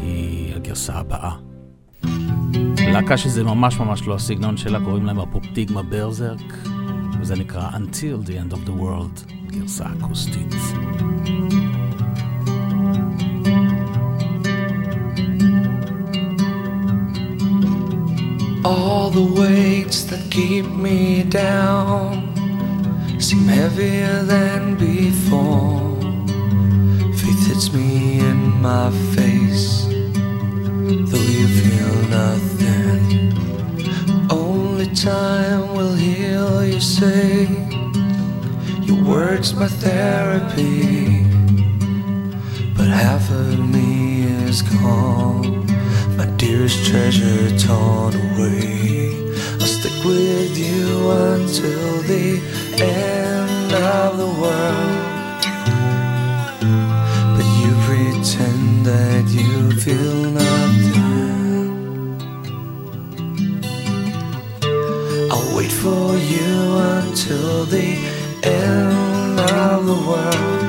היא 0.02 0.54
הגרסה 0.54 0.92
הבאה. 0.92 1.32
להקה 2.78 3.16
שזה 3.16 3.44
ממש 3.44 3.78
ממש 3.78 4.02
לא 4.06 4.14
הסגנון 4.14 4.56
שלה, 4.56 4.80
קוראים 4.84 5.06
להם 5.06 5.20
הפופטיגמה 5.20 5.82
ברזרק, 5.82 6.75
וזה 7.25 7.35
נקרא 7.35 7.69
Until 7.69 8.27
the 8.27 8.31
End 8.31 8.53
of 8.53 8.69
the 8.69 8.81
World, 8.81 9.31
גרסה 9.47 9.85
אקוסטית. 9.99 10.55
All 18.63 19.09
the 19.09 19.27
weights 19.41 20.03
that 20.09 20.23
keep 20.29 20.67
me 20.67 21.23
down 21.23 22.01
seem 23.19 23.47
heavier 23.47 24.23
than 24.33 24.75
before. 24.75 25.81
Faith 27.19 27.43
hits 27.47 27.67
me 27.73 28.19
in 28.19 28.39
my 28.61 28.91
face, 29.15 29.85
though 31.09 31.27
you 31.37 31.47
feel 31.59 31.93
nothing. 32.19 33.44
Time 34.96 35.74
will 35.74 35.92
heal, 35.92 36.64
you 36.64 36.80
say. 36.80 37.46
Your 38.80 39.04
words, 39.04 39.54
my 39.54 39.68
therapy, 39.68 41.22
but 42.74 42.88
half 42.88 43.30
of 43.30 43.58
me 43.58 44.22
is 44.48 44.62
gone. 44.62 45.66
My 46.16 46.24
dearest 46.38 46.86
treasure 46.86 47.56
torn 47.58 48.14
away. 48.14 49.12
I'll 49.60 49.66
stick 49.66 50.02
with 50.02 50.56
you 50.56 51.10
until 51.10 52.00
the 52.12 52.40
end 52.80 53.72
of 53.74 54.16
the 54.16 54.30
world. 54.40 55.02
But 57.36 57.46
you 57.60 57.72
pretend 57.84 58.86
that 58.86 59.28
you 59.28 59.72
feel 59.72 60.25
until 67.28 67.64
the 67.64 67.96
end 68.44 69.40
of 69.40 69.84
the 69.84 69.94
world. 70.08 70.62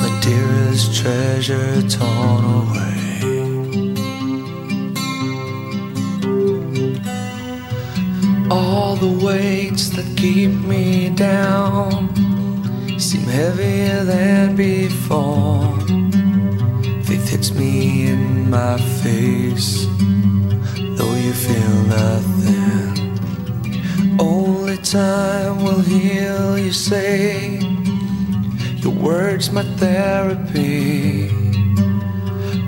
My 0.00 0.20
dearest 0.22 0.94
treasure 0.94 1.82
torn 1.88 2.44
away. 2.60 2.92
All 8.50 8.96
the 8.96 9.12
weights 9.22 9.90
that 9.90 10.06
keep 10.16 10.50
me 10.50 11.10
down 11.10 12.08
seem 12.98 13.24
heavier 13.24 14.02
than 14.04 14.56
before. 14.56 15.78
Faith 17.04 17.28
hits 17.28 17.52
me 17.52 18.06
in 18.06 18.48
my 18.48 18.78
face, 19.02 19.84
though 20.96 21.14
you 21.16 21.34
feel 21.34 21.82
nothing. 21.84 22.85
Time 24.92 25.64
will 25.64 25.80
heal, 25.80 26.56
you 26.56 26.70
say. 26.70 27.58
Your 28.76 28.92
words, 28.92 29.50
my 29.50 29.64
therapy. 29.78 31.28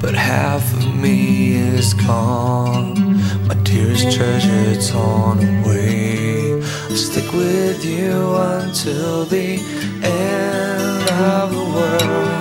But 0.01 0.17
half 0.17 0.65
of 0.75 0.97
me 0.97 1.55
is 1.55 1.95
gone. 1.95 3.19
My 3.47 3.55
dearest 3.63 4.11
treasure 4.17 4.75
torn 4.91 5.39
away. 5.63 6.55
I'll 6.55 6.97
stick 6.97 7.33
with 7.33 7.85
you 7.85 8.35
until 8.35 9.25
the 9.25 9.61
end 10.03 11.09
of 11.31 11.53
the 11.53 11.65
world. 11.77 12.35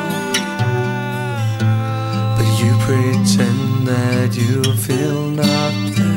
But 2.35 2.49
you 2.59 2.75
pretend 2.87 3.85
that 3.85 4.35
you 4.35 4.63
feel 4.75 5.29
nothing. 5.29 6.16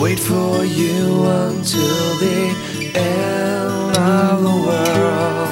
Wait 0.00 0.18
for 0.18 0.64
you 0.64 1.24
until 1.24 2.18
the 2.18 2.54
end 2.94 3.96
of 3.96 4.42
the 4.42 4.56
world. 4.66 5.48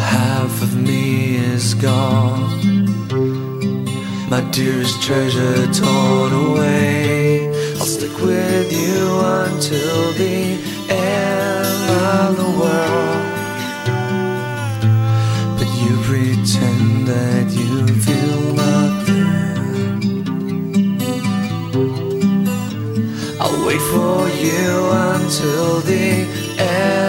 Half 0.00 0.62
of 0.62 0.76
me 0.76 1.36
is 1.36 1.74
gone, 1.74 2.86
my 4.30 4.40
dearest 4.52 5.02
treasure 5.02 5.66
torn 5.72 6.32
away. 6.32 7.48
I'll 7.78 7.86
stick 7.86 8.16
with 8.20 8.72
you 8.72 9.20
until 9.44 10.12
the 10.12 10.58
end 10.90 11.90
of 11.90 12.36
the 12.36 12.50
world. 12.60 13.24
But 15.58 15.70
you 15.82 15.96
pretend 16.08 17.06
that 17.06 17.50
you 17.50 17.86
feel 17.86 18.54
nothing. 18.54 19.47
You 24.40 24.90
until 24.92 25.80
the 25.80 26.26
end 26.58 27.07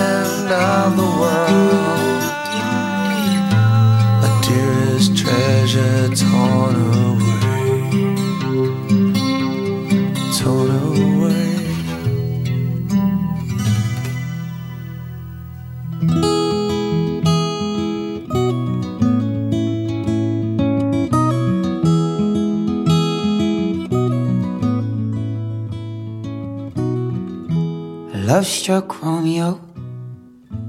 Romeo, 28.70 29.60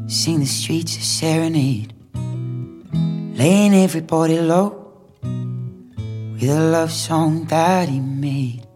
sing 0.07 0.41
the 0.41 0.47
streets 0.47 0.97
a 0.97 1.03
serenade, 1.03 1.93
laying 3.37 3.75
everybody 3.75 4.41
low 4.41 4.71
with 5.23 6.49
a 6.49 6.59
love 6.59 6.91
song 6.91 7.45
that 7.45 7.91
he 7.91 8.01
made. 8.01 8.67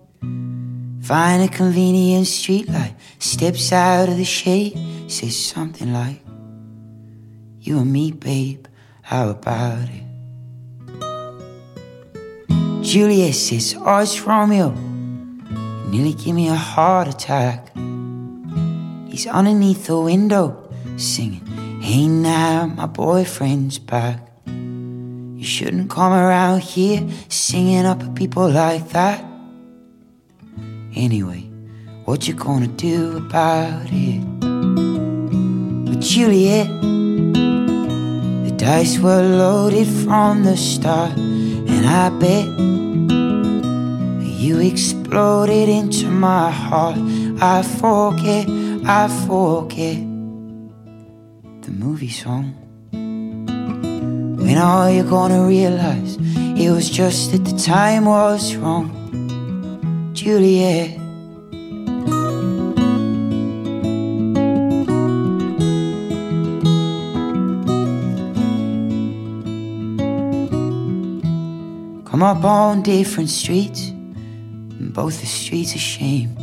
Find 1.01 1.43
a 1.43 1.49
convenient 1.49 2.27
streetlight, 2.27 2.97
steps 3.19 3.73
out 3.73 4.11
of 4.11 4.19
the 4.19 4.27
shade, 4.27 4.77
says 5.11 5.43
something 5.43 5.91
like, 5.91 6.21
You 7.61 7.79
and 7.79 7.91
me, 7.91 8.13
babe, 8.13 8.67
how 9.01 9.31
about 9.31 9.89
it? 9.89 10.05
Juliet 12.83 13.35
says, 13.35 13.75
Oh, 13.79 14.01
it's 14.01 14.21
Romeo. 14.21 14.69
You 14.71 15.91
nearly 15.91 16.13
give 16.13 16.35
me 16.35 16.49
a 16.49 16.55
heart 16.55 17.09
attack. 17.09 17.75
He's 19.15 19.28
underneath 19.28 19.86
the 19.86 20.01
window 20.01 20.69
singing, 20.97 21.47
Hey 21.81 22.09
now, 22.09 22.66
my 22.66 22.86
boyfriend's 22.86 23.78
back. 23.78 24.19
You 24.45 25.45
shouldn't 25.45 25.89
come 25.89 26.12
around 26.12 26.62
here 26.62 27.09
singing 27.28 27.86
up 27.86 28.03
at 28.03 28.16
people 28.16 28.51
like 28.51 28.89
that. 28.89 29.24
Anyway, 30.97 31.49
what 32.07 32.27
you 32.27 32.35
gonna 32.35 32.66
do 32.66 33.19
about 33.19 33.86
it? 33.93 34.20
But 34.41 36.01
Juliet, 36.01 36.66
the 38.43 38.53
dice 38.57 38.99
were 38.99 39.23
loaded 39.23 39.86
from 39.86 40.43
the 40.43 40.57
start, 40.57 41.16
and 41.16 41.86
I 41.86 42.11
bet 42.19 42.49
you 44.45 44.59
exploded 44.59 45.69
into 45.69 46.09
my 46.09 46.51
heart. 46.51 46.99
I 47.41 47.62
forget, 47.62 48.49
I 48.86 49.09
forget 49.27 49.97
the 51.62 51.70
movie 51.70 52.11
song. 52.11 52.52
When 54.36 54.59
are 54.59 54.93
you 54.93 55.05
gonna 55.05 55.47
realize 55.47 56.19
it 56.36 56.70
was 56.70 56.90
just 56.90 57.32
that 57.32 57.47
the 57.47 57.56
time 57.56 58.05
was 58.05 58.55
wrong? 58.56 58.90
Juliet. 60.12 60.98
Come 72.05 72.23
up 72.23 72.44
on 72.44 72.82
different 72.82 73.31
streets, 73.31 73.89
and 73.89 74.93
both 74.93 75.20
the 75.23 75.27
streets 75.27 75.74
are 75.74 75.78
shame. 75.78 76.36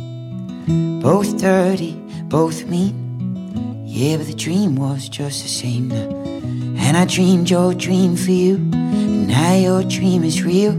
Both 1.00 1.38
dirty, 1.38 2.01
both 2.32 2.64
mean. 2.64 3.84
Yeah, 3.86 4.16
but 4.16 4.26
the 4.26 4.32
dream 4.32 4.76
was 4.76 5.06
just 5.06 5.42
the 5.42 5.50
same. 5.50 5.92
And 5.92 6.96
I 6.96 7.04
dreamed 7.04 7.50
your 7.50 7.74
dream 7.74 8.16
for 8.16 8.30
you, 8.30 8.54
and 8.54 9.28
now 9.28 9.54
your 9.54 9.82
dream 9.84 10.24
is 10.24 10.42
real. 10.42 10.72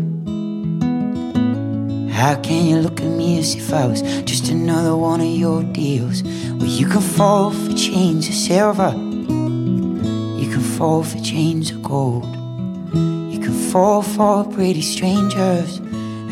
How 2.11 2.41
can 2.41 2.65
you 2.65 2.77
look 2.77 2.99
at 2.99 3.05
me 3.05 3.37
as 3.37 3.53
if 3.53 3.71
I 3.71 3.85
was 3.85 4.01
just 4.23 4.49
another 4.49 4.97
one 4.97 5.21
of 5.21 5.27
your 5.27 5.61
deals? 5.61 6.23
Well, 6.23 6.65
you 6.65 6.87
can 6.87 7.01
fall 7.01 7.51
for 7.51 7.73
chains 7.73 8.27
of 8.29 8.33
silver, 8.33 8.91
you 10.41 10.49
can 10.53 10.63
fall 10.77 11.03
for 11.03 11.19
chains 11.19 11.69
of 11.69 11.83
gold, 11.83 12.25
you 13.31 13.39
can 13.39 13.53
fall 13.71 14.01
for 14.01 14.43
pretty 14.45 14.81
strangers 14.81 15.77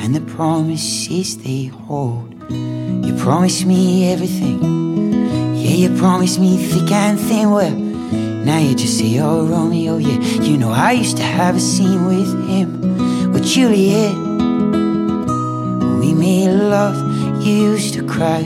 and 0.02 0.15
the 0.15 0.22
promises 0.22 1.38
they 1.43 1.65
hold. 1.65 2.34
You 2.49 3.14
promised 3.19 3.65
me 3.68 4.11
everything, 4.11 4.90
yeah, 5.72 5.88
you 5.88 5.98
promised 5.98 6.39
me 6.39 6.57
thick 6.57 6.91
and 6.91 7.19
thin. 7.19 7.52
Well, 7.52 7.72
now 7.72 8.60
you 8.60 8.76
just 8.76 8.98
say, 8.98 9.19
oh, 9.19 9.45
Romeo, 9.45 9.98
yeah. 9.98 10.19
You 10.41 10.57
know, 10.57 10.72
I 10.72 10.91
used 10.91 11.18
to 11.18 11.23
have 11.23 11.56
a 11.56 11.60
scene 11.60 12.06
with 12.06 12.31
him, 12.49 13.31
with 13.31 13.45
Juliet. 13.45 14.15
We 15.99 16.14
made 16.14 16.52
love, 16.52 16.98
you 17.45 17.53
used 17.72 17.93
to 17.93 18.06
cry. 18.06 18.43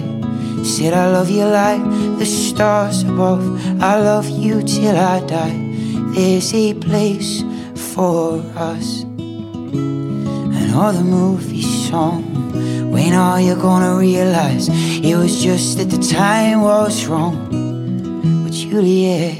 Said, 0.63 0.93
I 0.93 1.11
love 1.11 1.29
you 1.29 1.45
like 1.45 1.81
the 2.19 2.25
stars 2.25 3.03
above. 3.03 3.43
I 3.81 3.99
love 3.99 4.29
you 4.29 4.61
till 4.61 4.95
I 4.95 5.19
die. 5.21 5.57
There's 6.13 6.53
a 6.53 6.73
place 6.75 7.43
for 7.93 8.39
us. 8.55 9.03
And 9.03 10.75
all 10.75 10.93
the 10.93 11.03
movie 11.03 11.61
song. 11.61 12.23
When 13.05 13.13
are 13.13 13.39
you're 13.39 13.55
gonna 13.55 13.95
realize 13.99 14.67
it 14.67 15.15
was 15.15 15.43
just 15.43 15.77
that 15.77 15.91
the 15.91 15.99
time 15.99 16.61
was 16.61 17.05
wrong? 17.05 17.37
With 18.43 18.53
Juliet. 18.53 19.37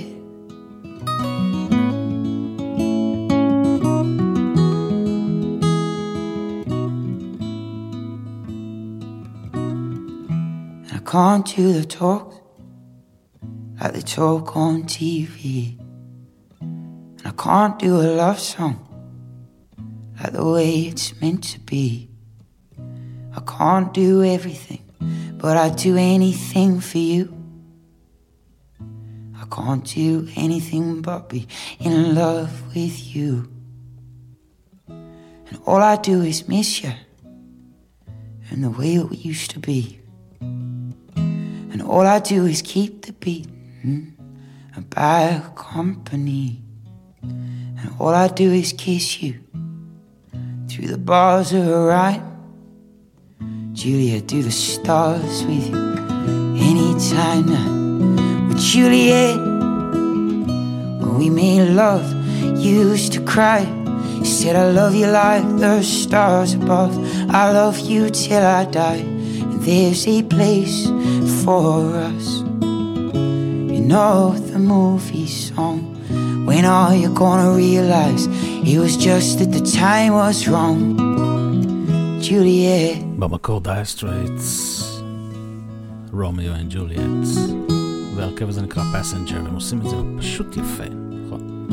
And 9.52 10.92
I 10.94 11.00
can't 11.04 11.48
do 11.48 11.74
the 11.74 11.86
talk 11.88 12.36
like 13.82 13.94
they 13.94 14.02
talk 14.02 14.56
on 14.56 14.84
TV. 14.84 15.80
And 16.62 17.20
I 17.26 17.32
can't 17.32 17.80
do 17.80 17.96
a 17.96 18.14
love 18.14 18.40
song 18.40 18.78
like 20.22 20.34
the 20.34 20.46
way 20.46 20.82
it's 20.82 21.20
meant 21.20 21.44
to 21.46 21.60
be. 21.62 22.15
I 23.36 23.42
can't 23.42 23.94
do 23.94 24.24
everything, 24.24 24.84
but 25.38 25.58
I'd 25.58 25.76
do 25.76 25.98
anything 25.98 26.80
for 26.80 26.98
you. 26.98 27.34
I 29.38 29.46
can't 29.54 29.84
do 29.84 30.28
anything 30.36 31.02
but 31.02 31.30
be 31.30 31.48
in 31.80 32.16
love 32.16 32.76
with 32.76 33.16
you. 33.16 33.52
And 34.88 35.62
all 35.66 35.82
I 35.82 35.98
do 35.98 36.22
is 36.22 36.48
miss 36.48 36.84
you 36.84 36.94
and 38.50 38.64
the 38.64 38.70
way 38.70 38.96
it 38.96 39.12
used 39.12 39.52
to 39.52 39.60
be. 39.60 40.00
And 40.40 41.82
all 41.82 42.08
I 42.08 42.20
do 42.20 42.46
is 42.46 42.62
keep 42.62 43.06
the 43.06 43.14
beat 43.14 43.48
and 43.84 44.90
bad 44.90 45.56
company. 45.56 46.64
And 47.22 47.94
all 48.00 48.14
I 48.14 48.30
do 48.30 48.52
is 48.52 48.74
kiss 48.74 49.22
you 49.22 49.40
through 50.70 50.88
the 50.88 50.98
bars 50.98 51.52
of 51.54 51.68
a 51.68 51.86
rhyme. 51.86 52.35
Juliet, 53.76 54.28
do 54.28 54.42
the 54.42 54.52
stars 54.52 55.44
with 55.44 55.68
you 55.68 55.76
anytime 55.76 57.46
now. 57.46 58.48
With 58.48 58.58
Juliet, 58.58 59.36
when 59.36 61.18
we 61.18 61.30
made 61.30 61.72
love, 61.72 62.10
you 62.42 62.88
used 62.88 63.12
to 63.14 63.22
cry. 63.26 63.68
You 64.18 64.24
said 64.24 64.56
I 64.56 64.72
love 64.72 64.96
you 64.96 65.08
like 65.08 65.44
the 65.60 65.84
stars 65.84 66.54
above. 66.54 66.98
I 67.30 67.52
love 67.52 67.78
you 67.80 68.10
till 68.10 68.46
I 68.46 68.64
die. 68.64 69.04
And 69.04 69.62
there's 69.62 70.08
a 70.08 70.24
place 70.24 70.88
for 71.44 71.98
us. 71.98 72.40
You 72.62 73.82
know 73.82 74.38
the 74.38 74.58
movie 74.58 75.28
song. 75.28 75.82
When 76.46 76.64
are 76.64 76.96
you 76.96 77.14
gonna 77.14 77.52
realize 77.52 78.28
it 78.28 78.80
was 78.80 78.96
just 78.96 79.40
that 79.40 79.52
the 79.52 79.60
time 79.60 80.14
was 80.14 80.48
wrong? 80.48 82.22
Juliet. 82.22 83.05
במקור 83.20 83.60
דייר 83.60 83.86
סטרייטס, 83.86 85.02
רומיו 86.14 86.54
אנד 86.54 86.74
ג'וליאט, 86.74 87.28
והרכב 88.16 88.50
הזה 88.50 88.62
נקרא 88.62 88.84
פסנג'ר, 88.94 89.44
והם 89.44 89.56
עושים 89.56 89.82
את 89.82 89.90
זה 89.90 89.96
פשוט 90.18 90.58
יפה, 90.58 90.84
נכון? 91.26 91.68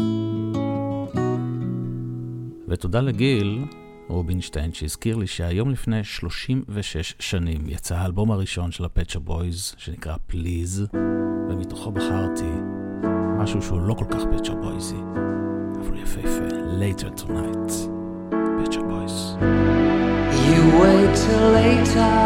ותודה 2.69 3.01
לגיל 3.01 3.65
רובינשטיין 4.09 4.73
שהזכיר 4.73 5.17
לי 5.17 5.27
שהיום 5.27 5.71
לפני 5.71 6.05
36 6.05 7.15
שנים 7.19 7.69
יצא 7.69 7.97
האלבום 7.97 8.31
הראשון 8.31 8.73
של 8.73 8.85
הפצ'ה 8.85 9.19
בויז, 9.19 9.75
שנקרא 9.79 10.17
פליז, 10.27 10.87
ומתוכו 11.51 11.93
בחרתי 11.93 12.51
משהו 13.39 13.63
שהוא 13.63 13.81
לא 13.81 13.95
כל 13.95 14.07
כך 14.11 14.23
פצ'ה 14.37 14.55
בויזי, 14.55 15.01
אבל 15.81 15.99
יפהפה, 15.99 16.49
later 16.81 17.21
tonight, 17.21 17.73
פצ'ה 18.65 18.81
בויז. 18.83 19.37
You 20.49 20.61
wait 20.83 21.13
till 21.23 21.47
later, 21.61 22.17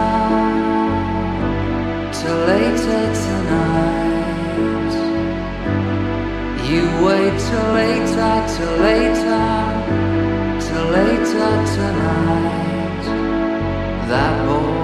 till 2.17 2.39
later 2.53 3.05
tonight. 3.25 4.95
You 6.71 6.83
wait 7.07 7.37
till 7.47 7.69
later, 7.81 8.35
till 8.55 8.75
later, 8.89 9.49
till 10.65 10.87
later 10.99 11.53
tonight. 11.77 13.05
That 14.11 14.35
boy 14.47 14.77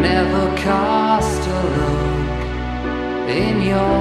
never 0.00 0.44
cast 0.56 1.42
a 1.48 1.60
look 1.78 2.40
in 3.28 3.54
your 3.62 3.98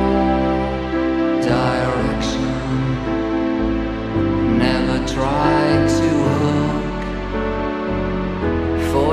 direction. 1.42 2.56
Never 4.58 4.98
tried 5.08 5.88
to 6.00 6.15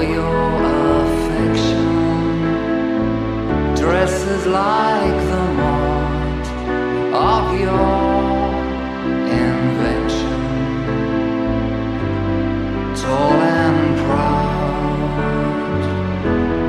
your 0.02 0.62
affection. 1.02 1.86
Dresses 3.76 4.46
like 4.46 5.18
the 5.30 5.42
of 7.14 7.44
your 7.60 7.98
invention. 9.46 10.40
Tall 12.96 13.38
and 13.60 13.98
proud, 14.04 15.82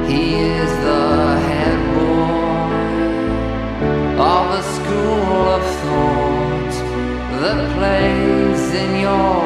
he 0.09 0.23
is 0.35 0.71
the 0.87 1.39
head 1.47 1.79
boy 1.95 2.43
of 4.21 4.45
a 4.59 4.63
school 4.75 5.41
of 5.57 5.63
thought 5.81 6.73
that 7.41 7.59
plays 7.75 8.63
in 8.83 8.91
your 9.01 9.42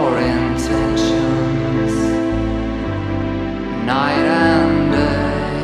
night 3.88 4.27
and 4.43 4.91
day. 4.91 5.57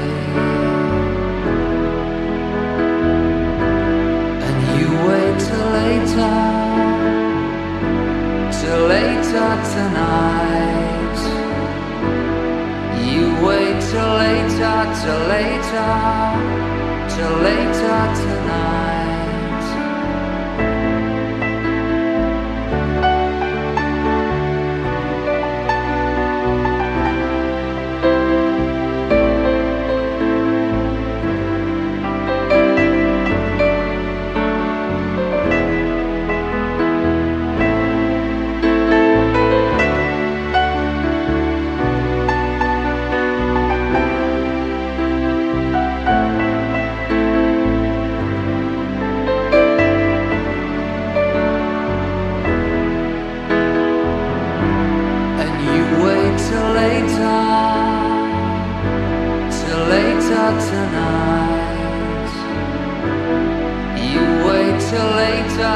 And 4.47 4.59
you 4.77 4.89
wait 5.09 5.35
till 5.45 5.67
later, 5.79 6.35
till 8.57 8.83
later 8.95 9.51
tonight. 9.73 11.21
You 13.09 13.25
wait 13.45 13.77
till 13.89 14.11
later, 14.23 14.77
till 14.99 15.21
later, 15.35 15.93
till 17.13 17.35
later 17.47 18.01
tonight. 18.21 18.42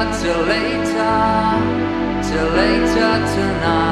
Till 0.05 0.45
later, 0.45 1.61
till 2.23 2.47
later 2.55 3.17
tonight. 3.33 3.86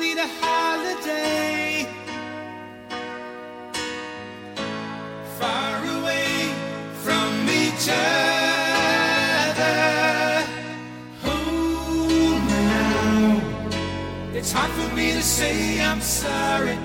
Need 0.00 0.18
a 0.18 0.26
holiday. 0.40 1.86
Far 5.38 5.76
away 5.98 6.52
from 7.04 7.48
each 7.48 7.88
other. 7.88 8.76
Me 11.24 12.38
now. 12.48 13.40
It's 14.34 14.52
hard 14.52 14.70
for 14.72 14.94
me 14.94 15.12
to 15.12 15.22
say 15.22 15.80
I'm 15.80 16.00
sorry. 16.00 16.78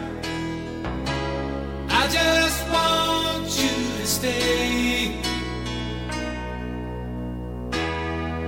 I 1.90 2.08
just 2.08 2.60
want 2.74 3.48
you 3.62 3.76
to 4.00 4.06
stay. 4.06 5.22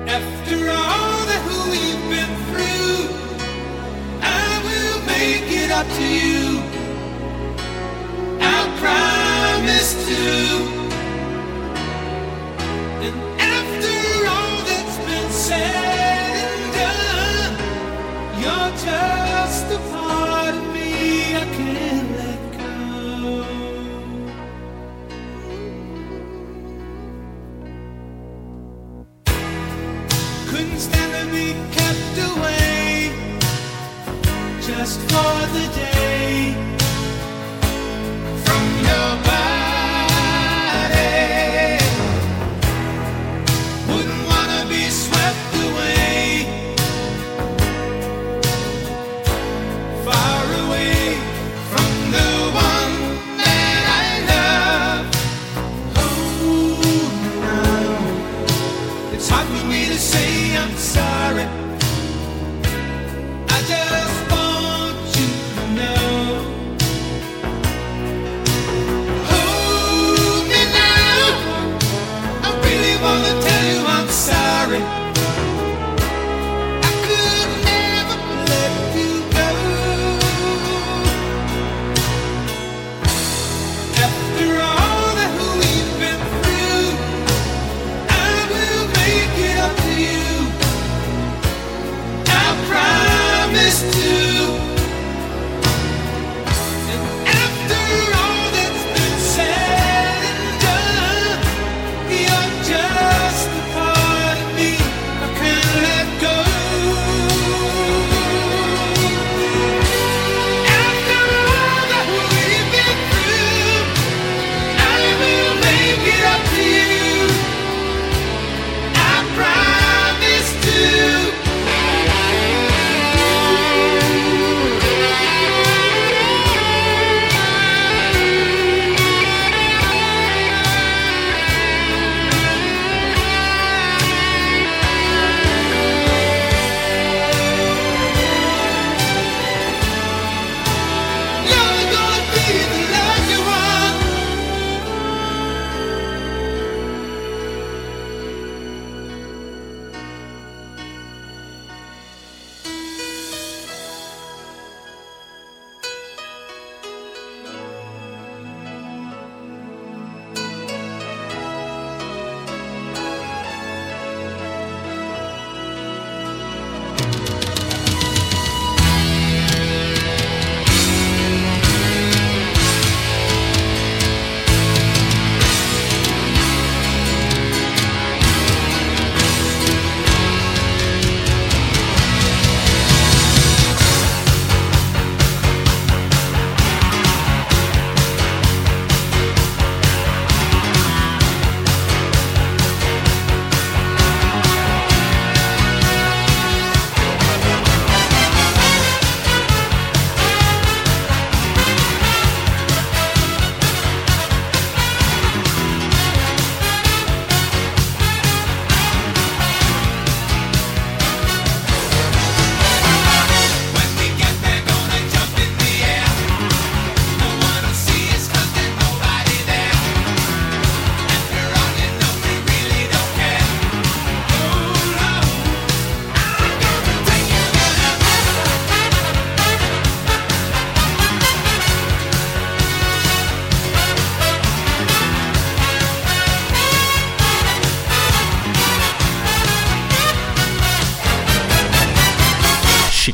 After 0.08 0.70
all 0.70 1.11
up 5.82 5.88
to 5.98 6.04
you. 6.04 6.41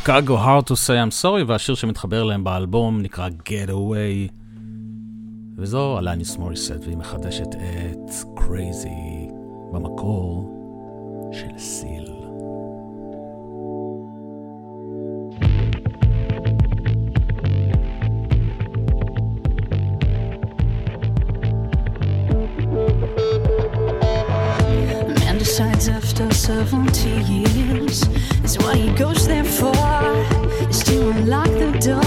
שיקגו, 0.07 0.37
Hard 0.37 0.63
to 0.63 0.73
say 0.73 0.93
I'm 0.93 1.23
sorry, 1.23 1.43
והשיר 1.47 1.75
שמתחבר 1.75 2.23
להם 2.23 2.43
באלבום 2.43 3.01
נקרא 3.01 3.29
Get 3.29 3.69
Away. 3.69 4.31
וזו 5.57 5.99
אלניס 5.99 6.37
מוריסט, 6.37 6.79
והיא 6.81 6.97
מחדשת 6.97 7.47
את 7.55 8.09
Crazy 8.39 9.31
במקור 9.73 10.51
של 11.31 11.57
סיל. 11.57 12.06
sides 25.57 25.89
after 25.89 26.31
70 26.31 27.09
years. 27.09 28.03
It's 28.43 28.59
what 28.59 28.75
he 28.75 28.91
goes 28.93 29.27
there 29.27 29.43
for, 29.43 29.73
is 30.69 30.83
to 30.83 31.09
unlock 31.09 31.49
the 31.49 31.71
door. 31.81 32.03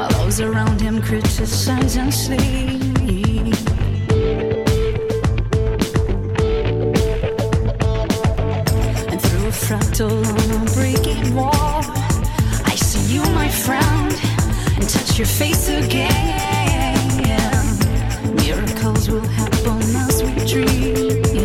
All 0.00 0.08
those 0.24 0.40
around 0.40 0.80
him 0.80 1.02
criticize 1.02 1.96
and 1.98 2.14
sleep. 2.14 2.82
fractal 9.66 10.16
on 10.32 10.50
a 10.62 10.64
breaking 10.74 11.34
wall. 11.34 11.82
I 12.64 12.76
see 12.76 13.14
you, 13.14 13.22
my 13.34 13.48
friend, 13.48 14.12
and 14.76 14.88
touch 14.88 15.18
your 15.18 15.26
face 15.26 15.68
again. 15.68 16.96
Miracles 18.36 19.10
will 19.10 19.20
happen 19.20 19.45
phone 19.66 19.82
house 19.94 20.22
we 20.22 20.32
dream. 20.46 21.35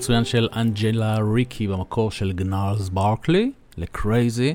המצוין 0.00 0.24
של 0.24 0.48
אנג'לה 0.56 1.18
ריקי 1.34 1.68
במקור 1.68 2.10
של 2.10 2.32
גנארס 2.32 2.88
ברקלי, 2.88 3.52
לקרייזי, 3.76 4.54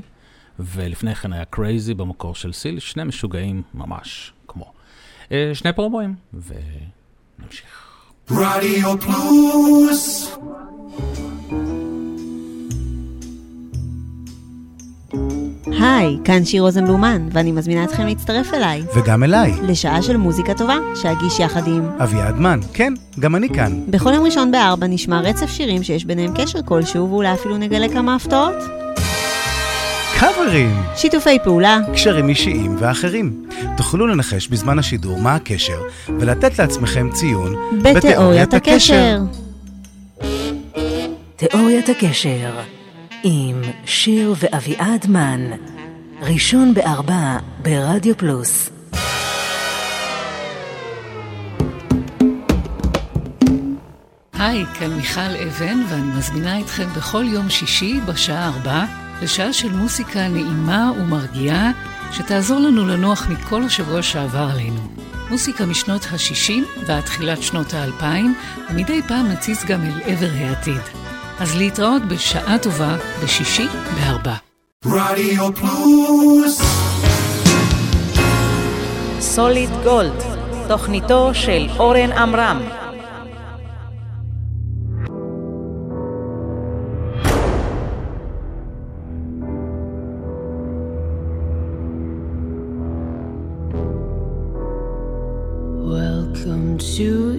ולפני 0.59 1.15
כן 1.15 1.33
היה 1.33 1.45
קרייזי 1.45 1.93
במקור 1.93 2.35
של 2.35 2.53
סיל, 2.53 2.79
שני 2.79 3.03
משוגעים 3.03 3.61
ממש, 3.73 4.33
כמו. 4.47 4.71
אה, 5.31 5.51
שני 5.53 5.73
פרומואים, 5.73 6.15
ונמשיך. 6.33 7.67
רדיו 8.31 8.97
פלוס 8.99 10.37
היי, 15.85 16.17
כאן 16.23 16.45
שיר 16.45 16.61
רוזנבלומן, 16.61 17.27
ואני 17.31 17.51
מזמינה 17.51 17.83
אתכם 17.83 18.05
להצטרף 18.05 18.53
אליי. 18.53 18.83
וגם 18.95 19.23
אליי. 19.23 19.53
לשעה 19.61 20.01
של 20.01 20.17
מוזיקה 20.17 20.53
טובה, 20.53 20.77
שאגיש 20.95 21.39
יחד 21.39 21.67
עם... 21.67 21.89
אביעד 21.99 22.35
מן, 22.35 22.59
כן, 22.73 22.93
גם 23.19 23.35
אני 23.35 23.49
כאן. 23.49 23.79
בכל 23.87 24.13
יום 24.13 24.25
ראשון 24.25 24.51
בארבע 24.51 24.87
נשמע 24.87 25.19
רצף 25.19 25.49
שירים 25.49 25.83
שיש 25.83 26.05
ביניהם 26.05 26.33
קשר 26.35 26.59
כלשהו, 26.65 27.09
ואולי 27.09 27.33
אפילו 27.33 27.57
נגלה 27.57 27.89
כמה 27.89 28.15
הפתעות. 28.15 28.55
קאברים! 30.19 30.81
שיתופי 30.95 31.39
פעולה. 31.43 31.79
קשרים 31.93 32.29
אישיים 32.29 32.75
ואחרים. 32.79 33.45
תוכלו 33.77 34.07
לנחש 34.07 34.47
בזמן 34.47 34.79
השידור 34.79 35.19
מה 35.19 35.35
הקשר, 35.35 35.81
ולתת 36.19 36.59
לעצמכם 36.59 37.09
ציון 37.13 37.55
בתיאוריית 37.81 38.53
הקשר. 38.53 39.19
תיאוריית 41.35 41.89
הקשר 41.89 42.51
עם 43.23 43.61
שיר 43.85 44.35
ואביעד 44.39 45.05
מן, 45.09 45.51
ראשון 46.27 46.73
בארבע 46.73 47.37
ברדיו 47.61 48.17
פלוס. 48.17 48.69
היי, 54.33 54.65
כאן 54.65 54.93
מיכל 54.93 55.21
אבן, 55.47 55.83
ואני 55.89 56.17
מזמינה 56.17 56.59
אתכם 56.59 56.87
בכל 56.97 57.23
יום 57.27 57.49
שישי 57.49 57.99
בשעה 58.05 58.47
ארבע 58.47 58.85
לשעה 59.21 59.53
של 59.53 59.73
מוסיקה 59.73 60.27
נעימה 60.27 60.91
ומרגיעה, 60.99 61.71
שתעזור 62.11 62.59
לנו 62.59 62.87
לנוח 62.87 63.27
מכל 63.29 63.63
השבוע 63.63 64.01
שעבר 64.01 64.49
עלינו. 64.53 64.81
מוסיקה 65.29 65.65
משנות 65.65 66.05
ה-60 66.11 66.85
ועד 66.87 67.03
תחילת 67.03 67.41
שנות 67.41 67.73
ה-2000, 67.73 68.03
ומדי 68.69 69.01
פעם 69.07 69.27
נציץ 69.27 69.65
גם 69.65 69.81
אל 69.81 70.01
עבר 70.05 70.31
העתיד. 70.35 70.81
אז 71.39 71.55
להתראות 71.57 72.05
בשעה 72.05 72.59
טובה 72.59 72.97
בשישי 73.23 73.67
בארבע. 73.95 74.44
רדיו 74.84 75.52
פלוס 75.54 76.62
סוליד 79.20 79.70
גולד, 79.84 80.22
תוכניתו 80.68 81.30
של 81.34 81.66
אורן 81.78 82.12
עמרם. 82.12 82.62
Welcome 95.92 96.78
to 96.78 97.33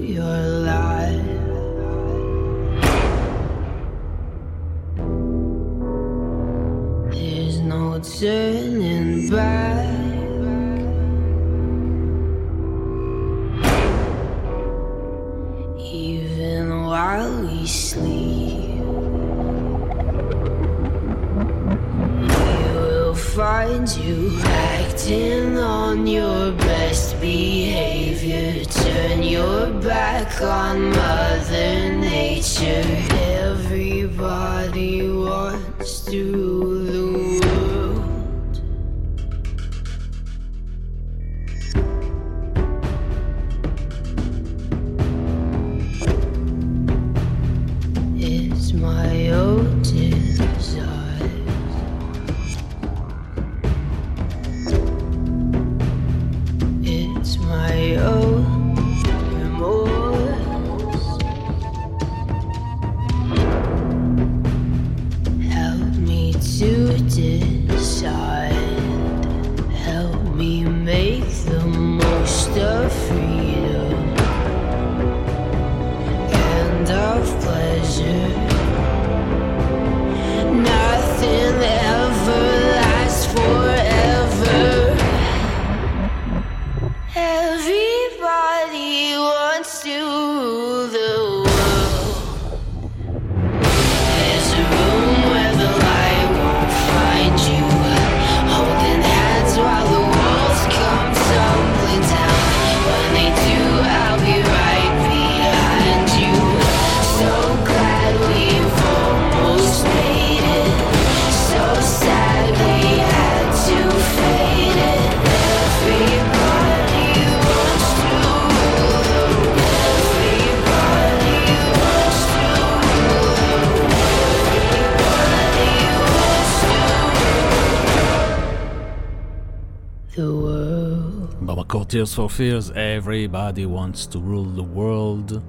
Tears 132.06 132.14
for 132.14 132.30
Fears, 132.38 132.70
Everybody 132.70 133.66
wants 133.66 134.06
to 134.06 134.18
rule 134.18 134.50
the 134.60 134.76
world, 134.76 135.40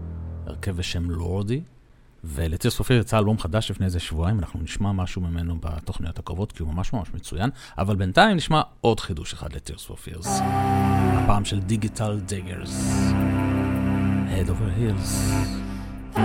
הרכב 0.45 0.77
בשם 0.77 1.09
לורדי. 1.09 1.61
ול-Tears 2.23 2.93
יצא 2.93 3.17
אלבום 3.17 3.39
חדש 3.39 3.71
לפני 3.71 3.85
איזה 3.85 3.99
שבועיים, 3.99 4.39
אנחנו 4.39 4.59
נשמע 4.61 4.91
משהו 4.91 5.21
ממנו 5.21 5.57
בתוכניות 5.59 6.19
הקרובות, 6.19 6.51
כי 6.51 6.63
הוא 6.63 6.73
ממש 6.73 6.93
ממש 6.93 7.07
מצוין, 7.13 7.49
אבל 7.77 7.95
בינתיים 7.95 8.37
נשמע 8.37 8.61
עוד 8.81 8.99
חידוש 8.99 9.33
אחד 9.33 9.53
ל-Tears 9.53 9.91
הפעם 11.13 11.45
של 11.45 11.59
דיגיטל 11.59 12.19
דיגרס. 12.19 12.91
Head 14.29 14.49
over 14.49 14.69
heels. 14.79 16.17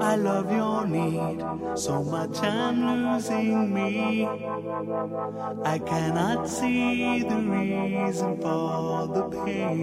I 0.00 0.16
love 0.16 0.50
need. 0.50 0.59
So 1.74 2.02
much 2.02 2.42
I'm 2.42 2.80
losing 2.84 3.74
me. 3.74 4.26
I 5.64 5.78
cannot 5.78 6.48
see 6.48 7.22
the 7.22 7.36
reason 7.36 8.40
for 8.40 9.06
the 9.06 9.24
pain. 9.44 9.80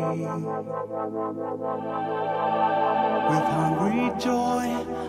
With 3.30 3.48
hungry 3.58 4.12
joy, 4.20 4.66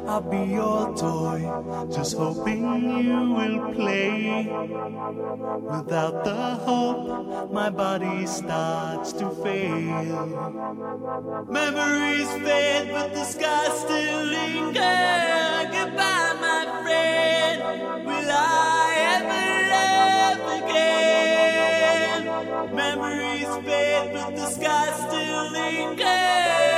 I'll 0.06 0.20
be 0.20 0.52
your 0.52 0.94
toy. 0.96 1.40
Just 1.90 2.16
hoping 2.16 2.64
you 3.04 3.32
will 3.32 3.74
play. 3.74 4.48
Without 5.70 6.24
the 6.24 6.34
hope, 6.66 7.52
my 7.52 7.70
body 7.70 8.26
starts 8.26 9.12
to 9.12 9.30
fail. 9.30 10.26
Memories 11.48 12.30
fade, 12.44 12.90
but 12.92 13.14
the 13.14 13.24
sky 13.24 13.68
still 13.76 14.24
lingers. 14.24 15.48
Goodbye, 15.70 16.17
Memories 22.72 23.48
fade, 23.64 24.12
but 24.12 24.36
the 24.36 24.46
sky 24.50 24.92
still 24.92 25.52
lingers. 25.52 26.77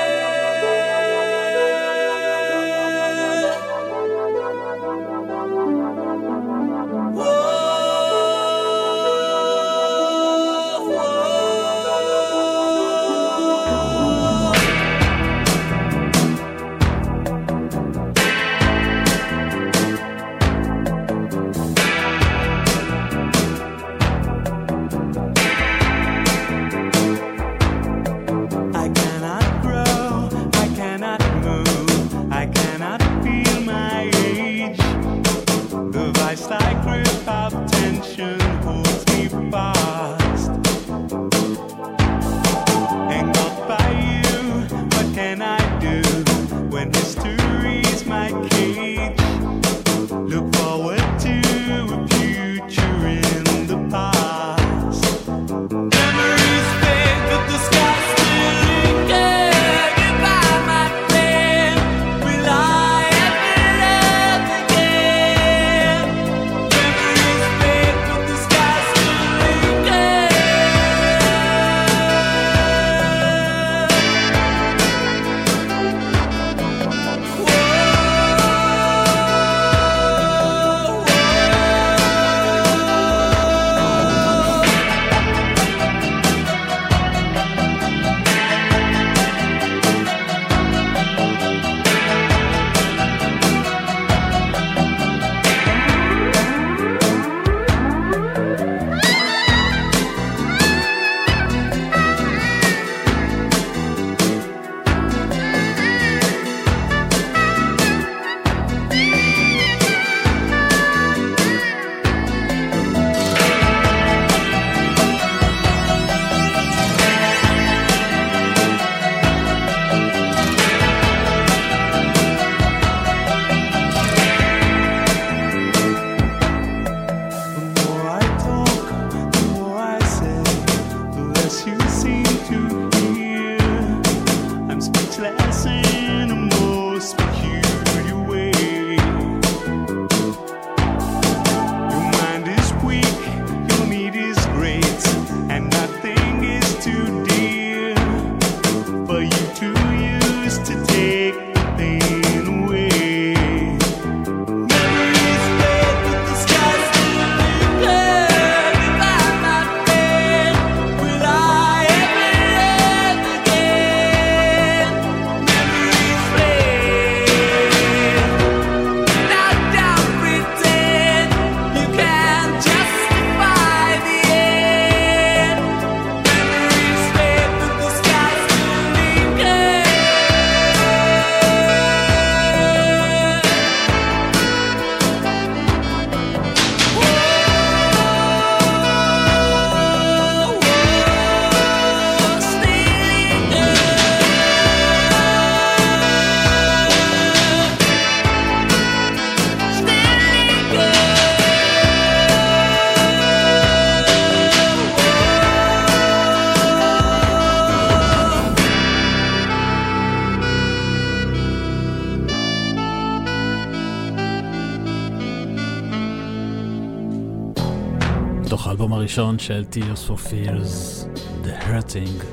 של 219.40 219.64
Tears 219.72 220.08
for 220.08 220.16
Fears, 220.16 221.06
The 221.44 221.64
Hurting, 221.64 222.24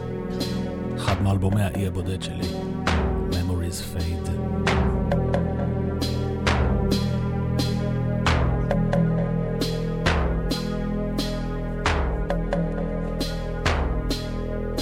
אחד 0.96 1.22
מאלבומי 1.22 1.62
האי 1.62 1.88
הבודד 1.88 2.22
שלי, 2.22 2.48
Memories 3.32 3.96
Fade. 3.96 4.30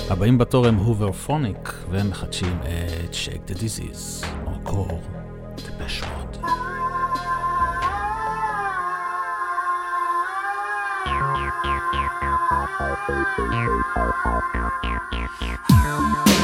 הבאים 0.10 0.38
בתור 0.38 0.68
הם 0.68 0.76
הובר 0.76 1.12
פוניק, 1.12 1.74
והם 1.90 2.10
מחדשים 2.10 2.60
את 2.62 3.14
Shake 3.14 3.52
the 3.52 3.56
Disease, 3.56 4.26
מקור 4.50 4.88
טיפש 4.90 5.15
Thank 13.08 13.38
you. 16.28 16.35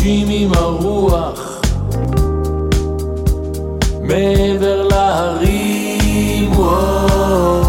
גולשים 0.00 0.28
עם 0.30 0.52
הרוח. 0.54 1.60
מעבר 4.02 4.88
להרים, 4.88 6.52
וואו, 6.52 7.62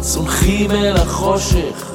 צונחים 0.00 0.70
אל 0.70 0.96
החושך. 0.96 1.90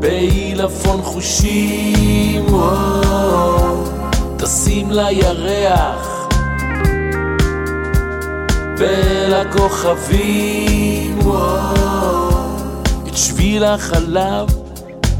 בעילפון 0.00 1.02
חושים, 1.02 2.44
וואו, 2.54 3.84
טסים 4.36 4.90
לירח. 4.90 6.28
ולכוכבים, 8.78 9.98
וואו, 11.18 12.28
את 13.08 13.16
שביל 13.16 13.64
החלב 13.64 14.48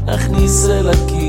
נכניס 0.05 0.65
אל 0.69 0.89
הכיס. 0.89 1.22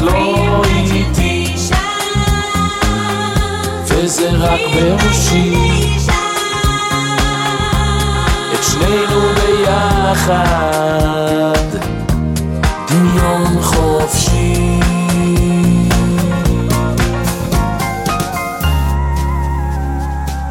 לא 0.00 0.64
איתי, 0.64 1.54
וזה 3.86 4.30
רק 4.30 4.60
בראשי. 4.74 5.54
את 8.54 8.64
שנינו 8.64 9.20
ביחד, 9.34 10.32
דמיון 12.88 13.62
חופשי. 13.62 14.80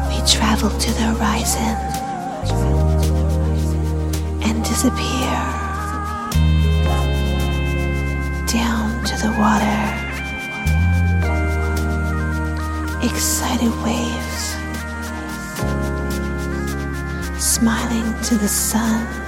We 0.08 0.18
travel 0.34 0.70
to 0.82 0.90
the 0.98 1.04
horizon 1.10 1.76
and 4.46 4.56
disappear 4.68 5.19
Excited 13.03 13.71
waves 13.81 14.55
smiling 17.43 18.21
to 18.21 18.35
the 18.35 18.47
sun 18.47 19.20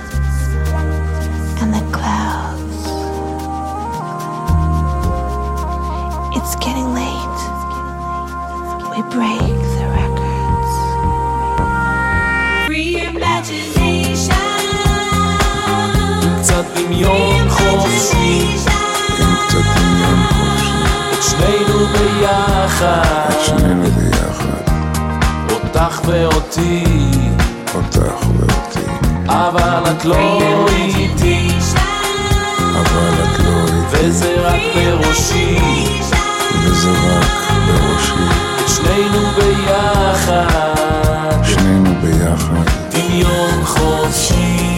ואותי, 26.05 26.83
אותך 27.75 28.27
ואותי, 28.37 28.89
אבל 29.27 29.83
את 29.91 30.05
לא 30.05 30.67
איתי, 30.69 31.49
אבל 32.71 33.13
את 33.23 33.39
לא 33.39 33.65
איתי, 33.65 33.73
וזה 33.91 34.35
רק 34.41 34.61
בראשי, 34.75 35.59
וזה 36.63 36.91
רק 36.91 37.31
בראשי, 37.67 38.13
שנינו 38.67 39.19
ביחד, 39.35 41.43
שנינו 41.43 41.93
ביחד, 42.01 42.65
דמיון 42.91 43.65
חופשי. 43.65 44.72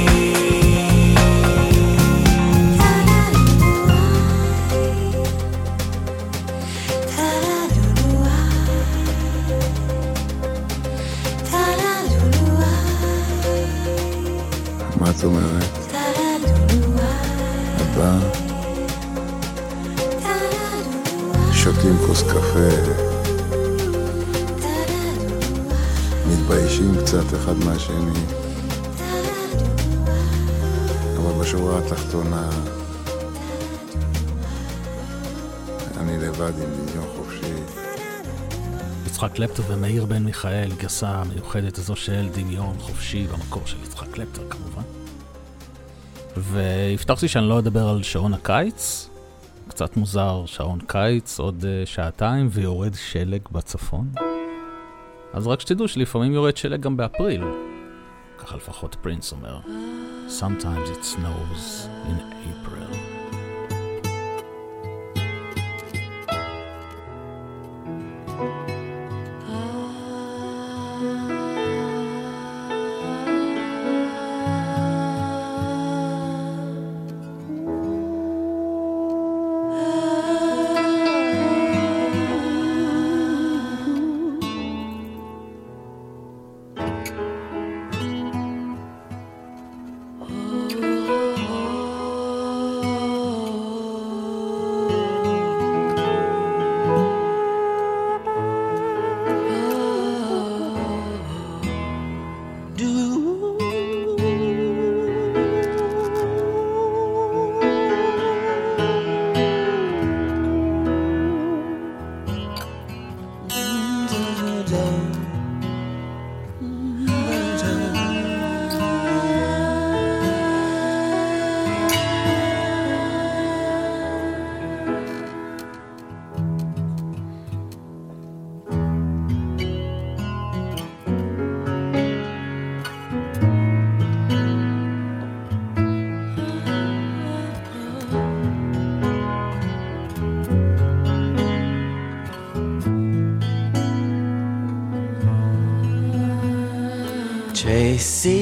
אומרת? 15.26 15.85
באה? 17.97 18.19
שותים 21.53 21.97
כוס 22.07 22.22
קפה, 22.22 22.69
מתביישים 26.27 26.95
קצת 27.02 27.34
אחד 27.35 27.57
מהשני, 27.57 28.19
אבל 31.18 31.41
בשורה 31.41 31.80
התחתונה 31.80 32.49
אני 35.97 36.18
לבד 36.18 36.53
עם 36.64 36.69
דמיון 36.85 37.07
חופשי. 37.15 37.53
יצחק 39.06 39.31
קלפטר 39.34 39.64
ומאיר 39.68 40.06
בן 40.06 40.23
מיכאל, 40.23 40.72
גרסה 40.77 41.10
המיוחדת 41.10 41.77
הזו 41.77 41.95
של 41.95 42.30
דמיון 42.34 42.76
חופשי 42.80 43.27
במקור 43.27 43.61
של 43.65 43.77
יצחק 43.84 44.07
קלפטר 44.11 44.41
כמובן. 44.49 44.65
והבטחתי 46.52 47.28
שאני 47.28 47.50
לא 47.50 47.60
אדבר 47.60 47.90
על 47.90 48.04
שעון 48.04 48.34
הקיץ, 48.34 49.10
קצת 49.68 49.98
מוזר, 49.98 50.44
שעון 50.46 50.80
קיץ, 50.88 51.40
עוד 51.40 51.64
uh, 51.64 51.88
שעתיים 51.88 52.48
ויורד 52.52 52.94
שלג 52.94 53.42
בצפון. 53.52 54.12
אז 55.34 55.48
רק 55.48 55.62
שתדעו 55.62 55.88
שלפעמים 55.88 56.34
יורד 56.34 56.58
שלג 56.58 56.82
גם 56.82 56.98
באפריל. 56.98 57.44
ככה 58.38 58.58
לפחות 58.58 58.96
פרינס 59.02 59.32
אומר. 59.32 59.60
Sometimes 60.28 60.90
it 60.90 61.04
snows 61.04 61.88
in 62.10 62.18
April. 62.52 63.05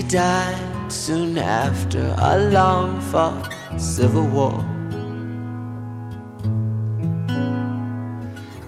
Died 0.09 0.91
soon 0.91 1.37
after 1.37 2.15
a 2.17 2.49
long 2.51 3.01
fought 3.01 3.53
civil 3.77 4.27
war. 4.27 4.63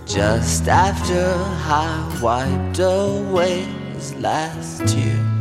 Just 0.06 0.68
after 0.68 1.34
I 1.68 2.20
wiped 2.22 2.80
away 2.80 3.62
his 3.94 4.16
last 4.16 4.88
tear. 4.88 5.36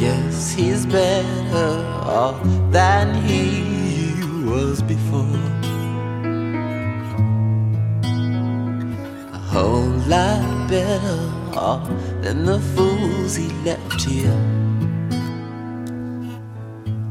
guess 0.00 0.52
he's 0.52 0.86
better 0.86 1.84
off 2.06 2.42
than 2.70 3.14
he 3.22 4.14
was 4.48 4.80
before. 4.80 5.36
A 9.34 9.38
whole 9.52 9.92
lot 10.08 10.70
better 10.70 11.39
off 11.56 11.88
than 12.22 12.44
the 12.44 12.60
fools 12.74 13.36
he 13.36 13.48
left 13.64 14.02
here. 14.02 14.40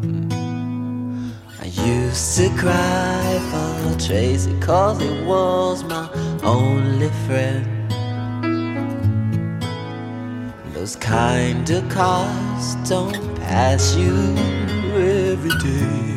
Hmm. 0.01 1.31
I 1.61 1.65
used 1.65 2.37
to 2.37 2.49
cry 2.57 3.39
for 3.51 3.99
Tracy 3.99 4.57
cause 4.59 4.99
he 4.99 5.09
was 5.23 5.83
my 5.83 6.09
only 6.43 7.09
friend. 7.25 7.65
Those 10.73 10.95
kind 10.95 11.69
of 11.69 11.87
cars 11.89 12.75
don't 12.87 13.35
pass 13.35 13.95
you 13.95 14.15
every 14.95 15.51
day. 15.59 16.08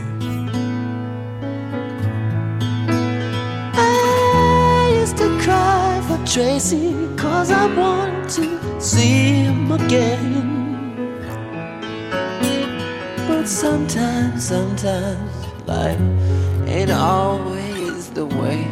Tracy 6.32 6.94
cause 7.18 7.50
I 7.50 7.66
want 7.76 8.30
to 8.30 8.80
see 8.80 9.44
him 9.44 9.70
again. 9.70 11.12
But 13.28 13.46
sometimes, 13.46 14.48
sometimes 14.48 15.30
life 15.66 16.00
ain't 16.66 16.90
always 16.90 18.09
the 18.12 18.24
way. 18.24 18.66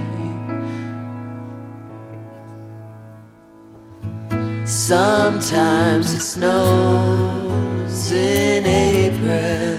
Sometimes 4.64 6.14
it 6.14 6.22
snows 6.22 8.10
in 8.10 8.64
April. 8.64 9.76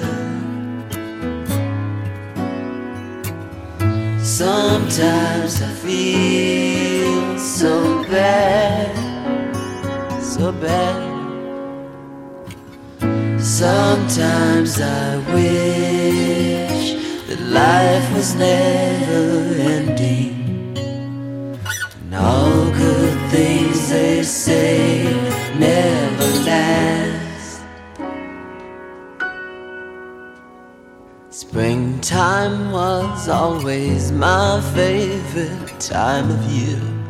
Sometimes 4.23 5.63
I 5.63 5.69
feel 5.81 6.90
so 7.61 8.03
bad, 8.05 8.89
so 10.19 10.51
bad. 10.51 10.99
Sometimes 13.39 14.81
I 14.81 15.17
wish 15.31 16.95
that 17.27 17.39
life 17.39 18.13
was 18.15 18.33
never 18.33 19.53
ending. 19.75 20.75
And 22.01 22.15
all 22.15 22.65
good 22.71 23.15
things 23.29 23.89
they 23.91 24.23
say 24.23 25.03
never 25.59 26.29
last. 26.49 27.61
Springtime 31.29 32.71
was 32.71 33.29
always 33.29 34.11
my 34.11 34.59
favorite 34.73 35.79
time 35.79 36.31
of 36.31 36.43
year. 36.51 37.00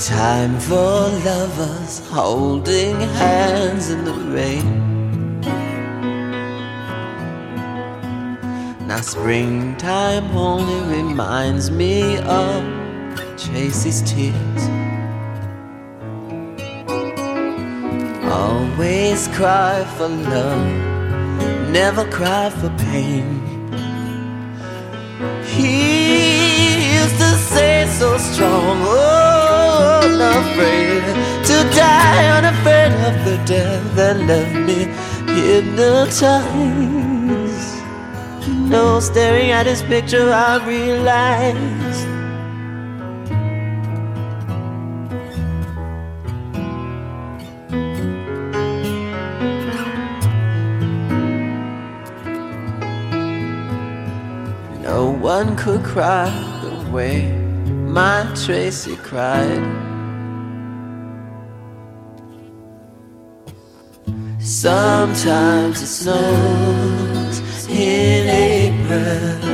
Time 0.00 0.58
for 0.60 1.10
lovers 1.26 1.98
holding 2.08 2.98
hands 3.00 3.90
in 3.90 4.02
the 4.06 4.14
rain. 4.14 5.40
Now 8.86 9.02
springtime 9.02 10.24
only 10.34 10.96
reminds 10.96 11.70
me 11.70 12.16
of 12.20 12.64
Tracy's 13.36 14.00
tears. 14.10 14.62
Always 18.24 19.28
cry 19.28 19.84
for 19.98 20.08
love, 20.08 20.66
never 21.70 22.10
cry 22.10 22.48
for 22.48 22.70
pain. 22.90 23.38
He 25.44 26.94
used 26.94 27.18
to 27.18 27.32
say 27.52 27.86
so 27.98 28.16
strong, 28.16 28.78
oh, 28.80 29.39
unafraid 30.02 31.04
to 31.48 31.56
die, 31.76 32.24
unafraid 32.38 32.92
of 33.08 33.14
the 33.24 33.36
death 33.44 33.84
that 33.96 34.16
left 34.30 34.54
me 34.68 34.88
hypnotized. 35.34 36.90
Know, 38.70 39.00
staring 39.00 39.50
at 39.50 39.66
his 39.66 39.82
picture, 39.82 40.32
I 40.32 40.64
realized. 40.64 42.06
No 54.82 55.10
one 55.10 55.56
could 55.56 55.82
cry 55.82 56.30
the 56.62 56.90
way 56.90 57.32
my 57.68 58.24
Tracy 58.34 58.96
cried. 58.96 59.89
Sometimes 64.42 65.82
it 65.82 65.86
snows 65.86 67.42
in 67.68 68.26
April. 68.26 69.50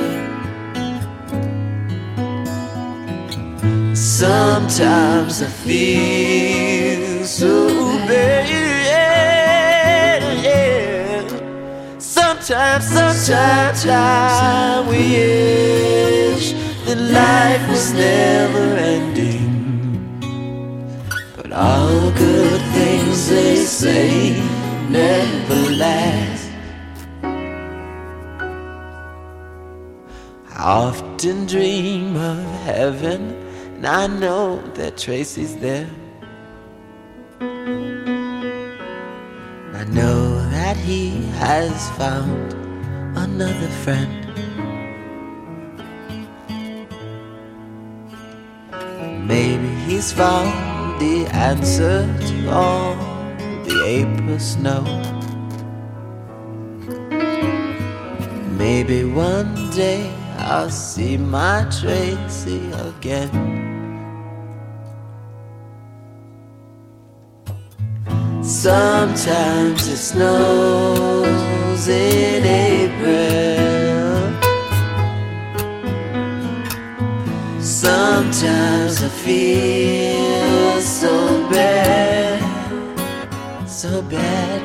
Sometimes 3.97 5.43
I 5.43 5.47
feel 5.47 7.25
so 7.25 7.69
bad. 8.07 8.47
Sometimes, 11.99 12.85
sometimes 12.85 13.87
I 13.89 14.85
wish 14.89 16.53
that 16.85 16.97
life 16.97 17.69
was 17.69 17.93
never 17.93 18.77
ending. 18.77 20.21
But 21.35 21.51
all 21.51 22.13
good 22.13 22.61
things 22.73 23.29
they 23.29 23.57
say 23.57 24.56
never 24.91 25.71
last. 25.77 26.51
I 30.51 30.63
often 30.63 31.47
dream 31.47 32.17
of 32.17 32.43
heaven, 32.63 33.33
and 33.77 33.87
I 33.87 34.07
know 34.07 34.61
that 34.75 34.97
Tracy's 34.97 35.57
there. 35.57 35.91
I 39.81 39.85
know 39.85 40.41
that 40.51 40.77
he 40.77 41.23
has 41.39 41.91
found 41.91 42.55
another 43.17 43.69
friend. 43.85 44.23
Maybe 49.27 49.69
he's 49.87 50.13
found 50.13 51.01
the 51.01 51.27
answer 51.33 52.07
to 52.29 52.51
all 52.51 53.16
the 53.67 53.85
April 53.85 54.39
snow. 54.39 54.83
Maybe 58.57 59.05
one 59.05 59.55
day 59.71 60.11
I'll 60.39 60.71
see 60.71 61.17
my 61.17 61.67
Tracy 61.81 62.61
again. 62.73 63.33
Sometimes 68.43 69.89
it 69.89 69.97
snows 69.97 71.89
in 71.89 72.45
April. 72.45 73.37
Sometimes 77.61 79.03
I 79.03 79.09
feel 79.25 80.81
so 80.81 81.15
bad, 81.51 82.26
so 83.87 84.03
bad. 84.03 84.61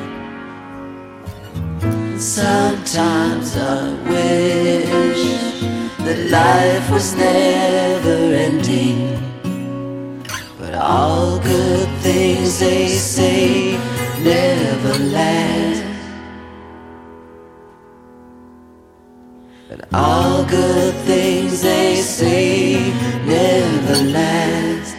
Sometimes 2.18 3.56
I 3.56 3.80
wish 4.10 5.24
that 6.04 6.18
life 6.38 6.86
was 6.90 7.14
never 7.14 8.18
ending. 8.46 8.98
But 10.58 10.74
all 10.74 11.38
good 11.38 11.88
things 12.06 12.58
they 12.58 12.88
say 12.88 13.78
never 14.30 14.94
last. 15.16 15.84
And 19.70 19.82
all 19.92 20.44
good 20.44 20.94
things 21.10 21.62
they 21.62 21.96
say 21.96 22.92
never 23.26 23.96
last. 24.18 24.96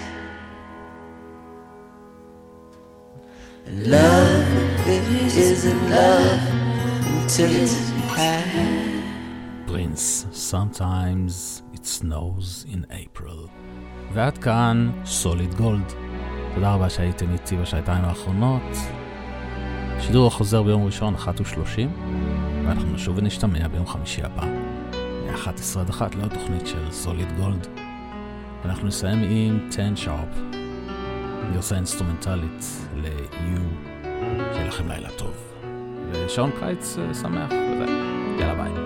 And 3.65 3.87
love, 3.87 4.12
isn't 5.11 5.89
love 5.89 6.41
until 7.05 7.51
it's 7.63 7.75
past. 8.15 8.93
פרינס, 9.65 10.25
Sometimes 10.51 11.61
it 11.75 11.85
snows 11.85 12.65
in 12.73 12.85
April. 12.91 13.49
ועד 14.13 14.37
כאן 14.37 14.91
סוליד 15.05 15.53
גולד. 15.53 15.93
תודה 16.55 16.73
רבה 16.73 16.89
שהייתם 16.89 17.33
איתי 17.33 17.57
בשעתיים 17.57 18.05
האחרונות. 18.05 18.77
שידור 19.99 20.27
החוזר 20.27 20.63
ביום 20.63 20.85
ראשון, 20.85 21.15
1 21.15 21.41
ו-30, 21.41 21.87
ואנחנו 22.65 22.93
נשוב 22.93 23.17
ונשתמע 23.17 23.67
ביום 23.67 23.87
חמישי 23.87 24.21
הבא, 24.23 24.45
מ-11 25.25 25.79
עד 25.79 25.89
1 25.89 26.15
לעוד 26.15 26.33
תוכנית 26.33 26.67
של 26.67 26.91
סוליד 26.91 27.31
גולד. 27.37 27.67
ואנחנו 28.63 28.87
נסיים 28.87 29.23
עם 29.23 29.67
10 29.69 29.95
שרפ, 29.95 30.37
גרסה 31.53 31.75
אינסטרומנטלית 31.75 32.65
ל-You, 32.95 33.92
שיהיה 34.53 34.67
לכם 34.67 34.87
לילה 34.87 35.09
טוב. 35.09 35.33
ושעון 36.11 36.51
קיץ 36.59 36.97
אה, 36.99 37.13
שמח, 37.13 37.49
וזה, 37.51 37.85
יאללה 38.39 38.53
ביי. 38.55 38.82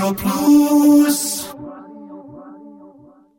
Radio 0.00 0.14
Plus. 0.14 0.69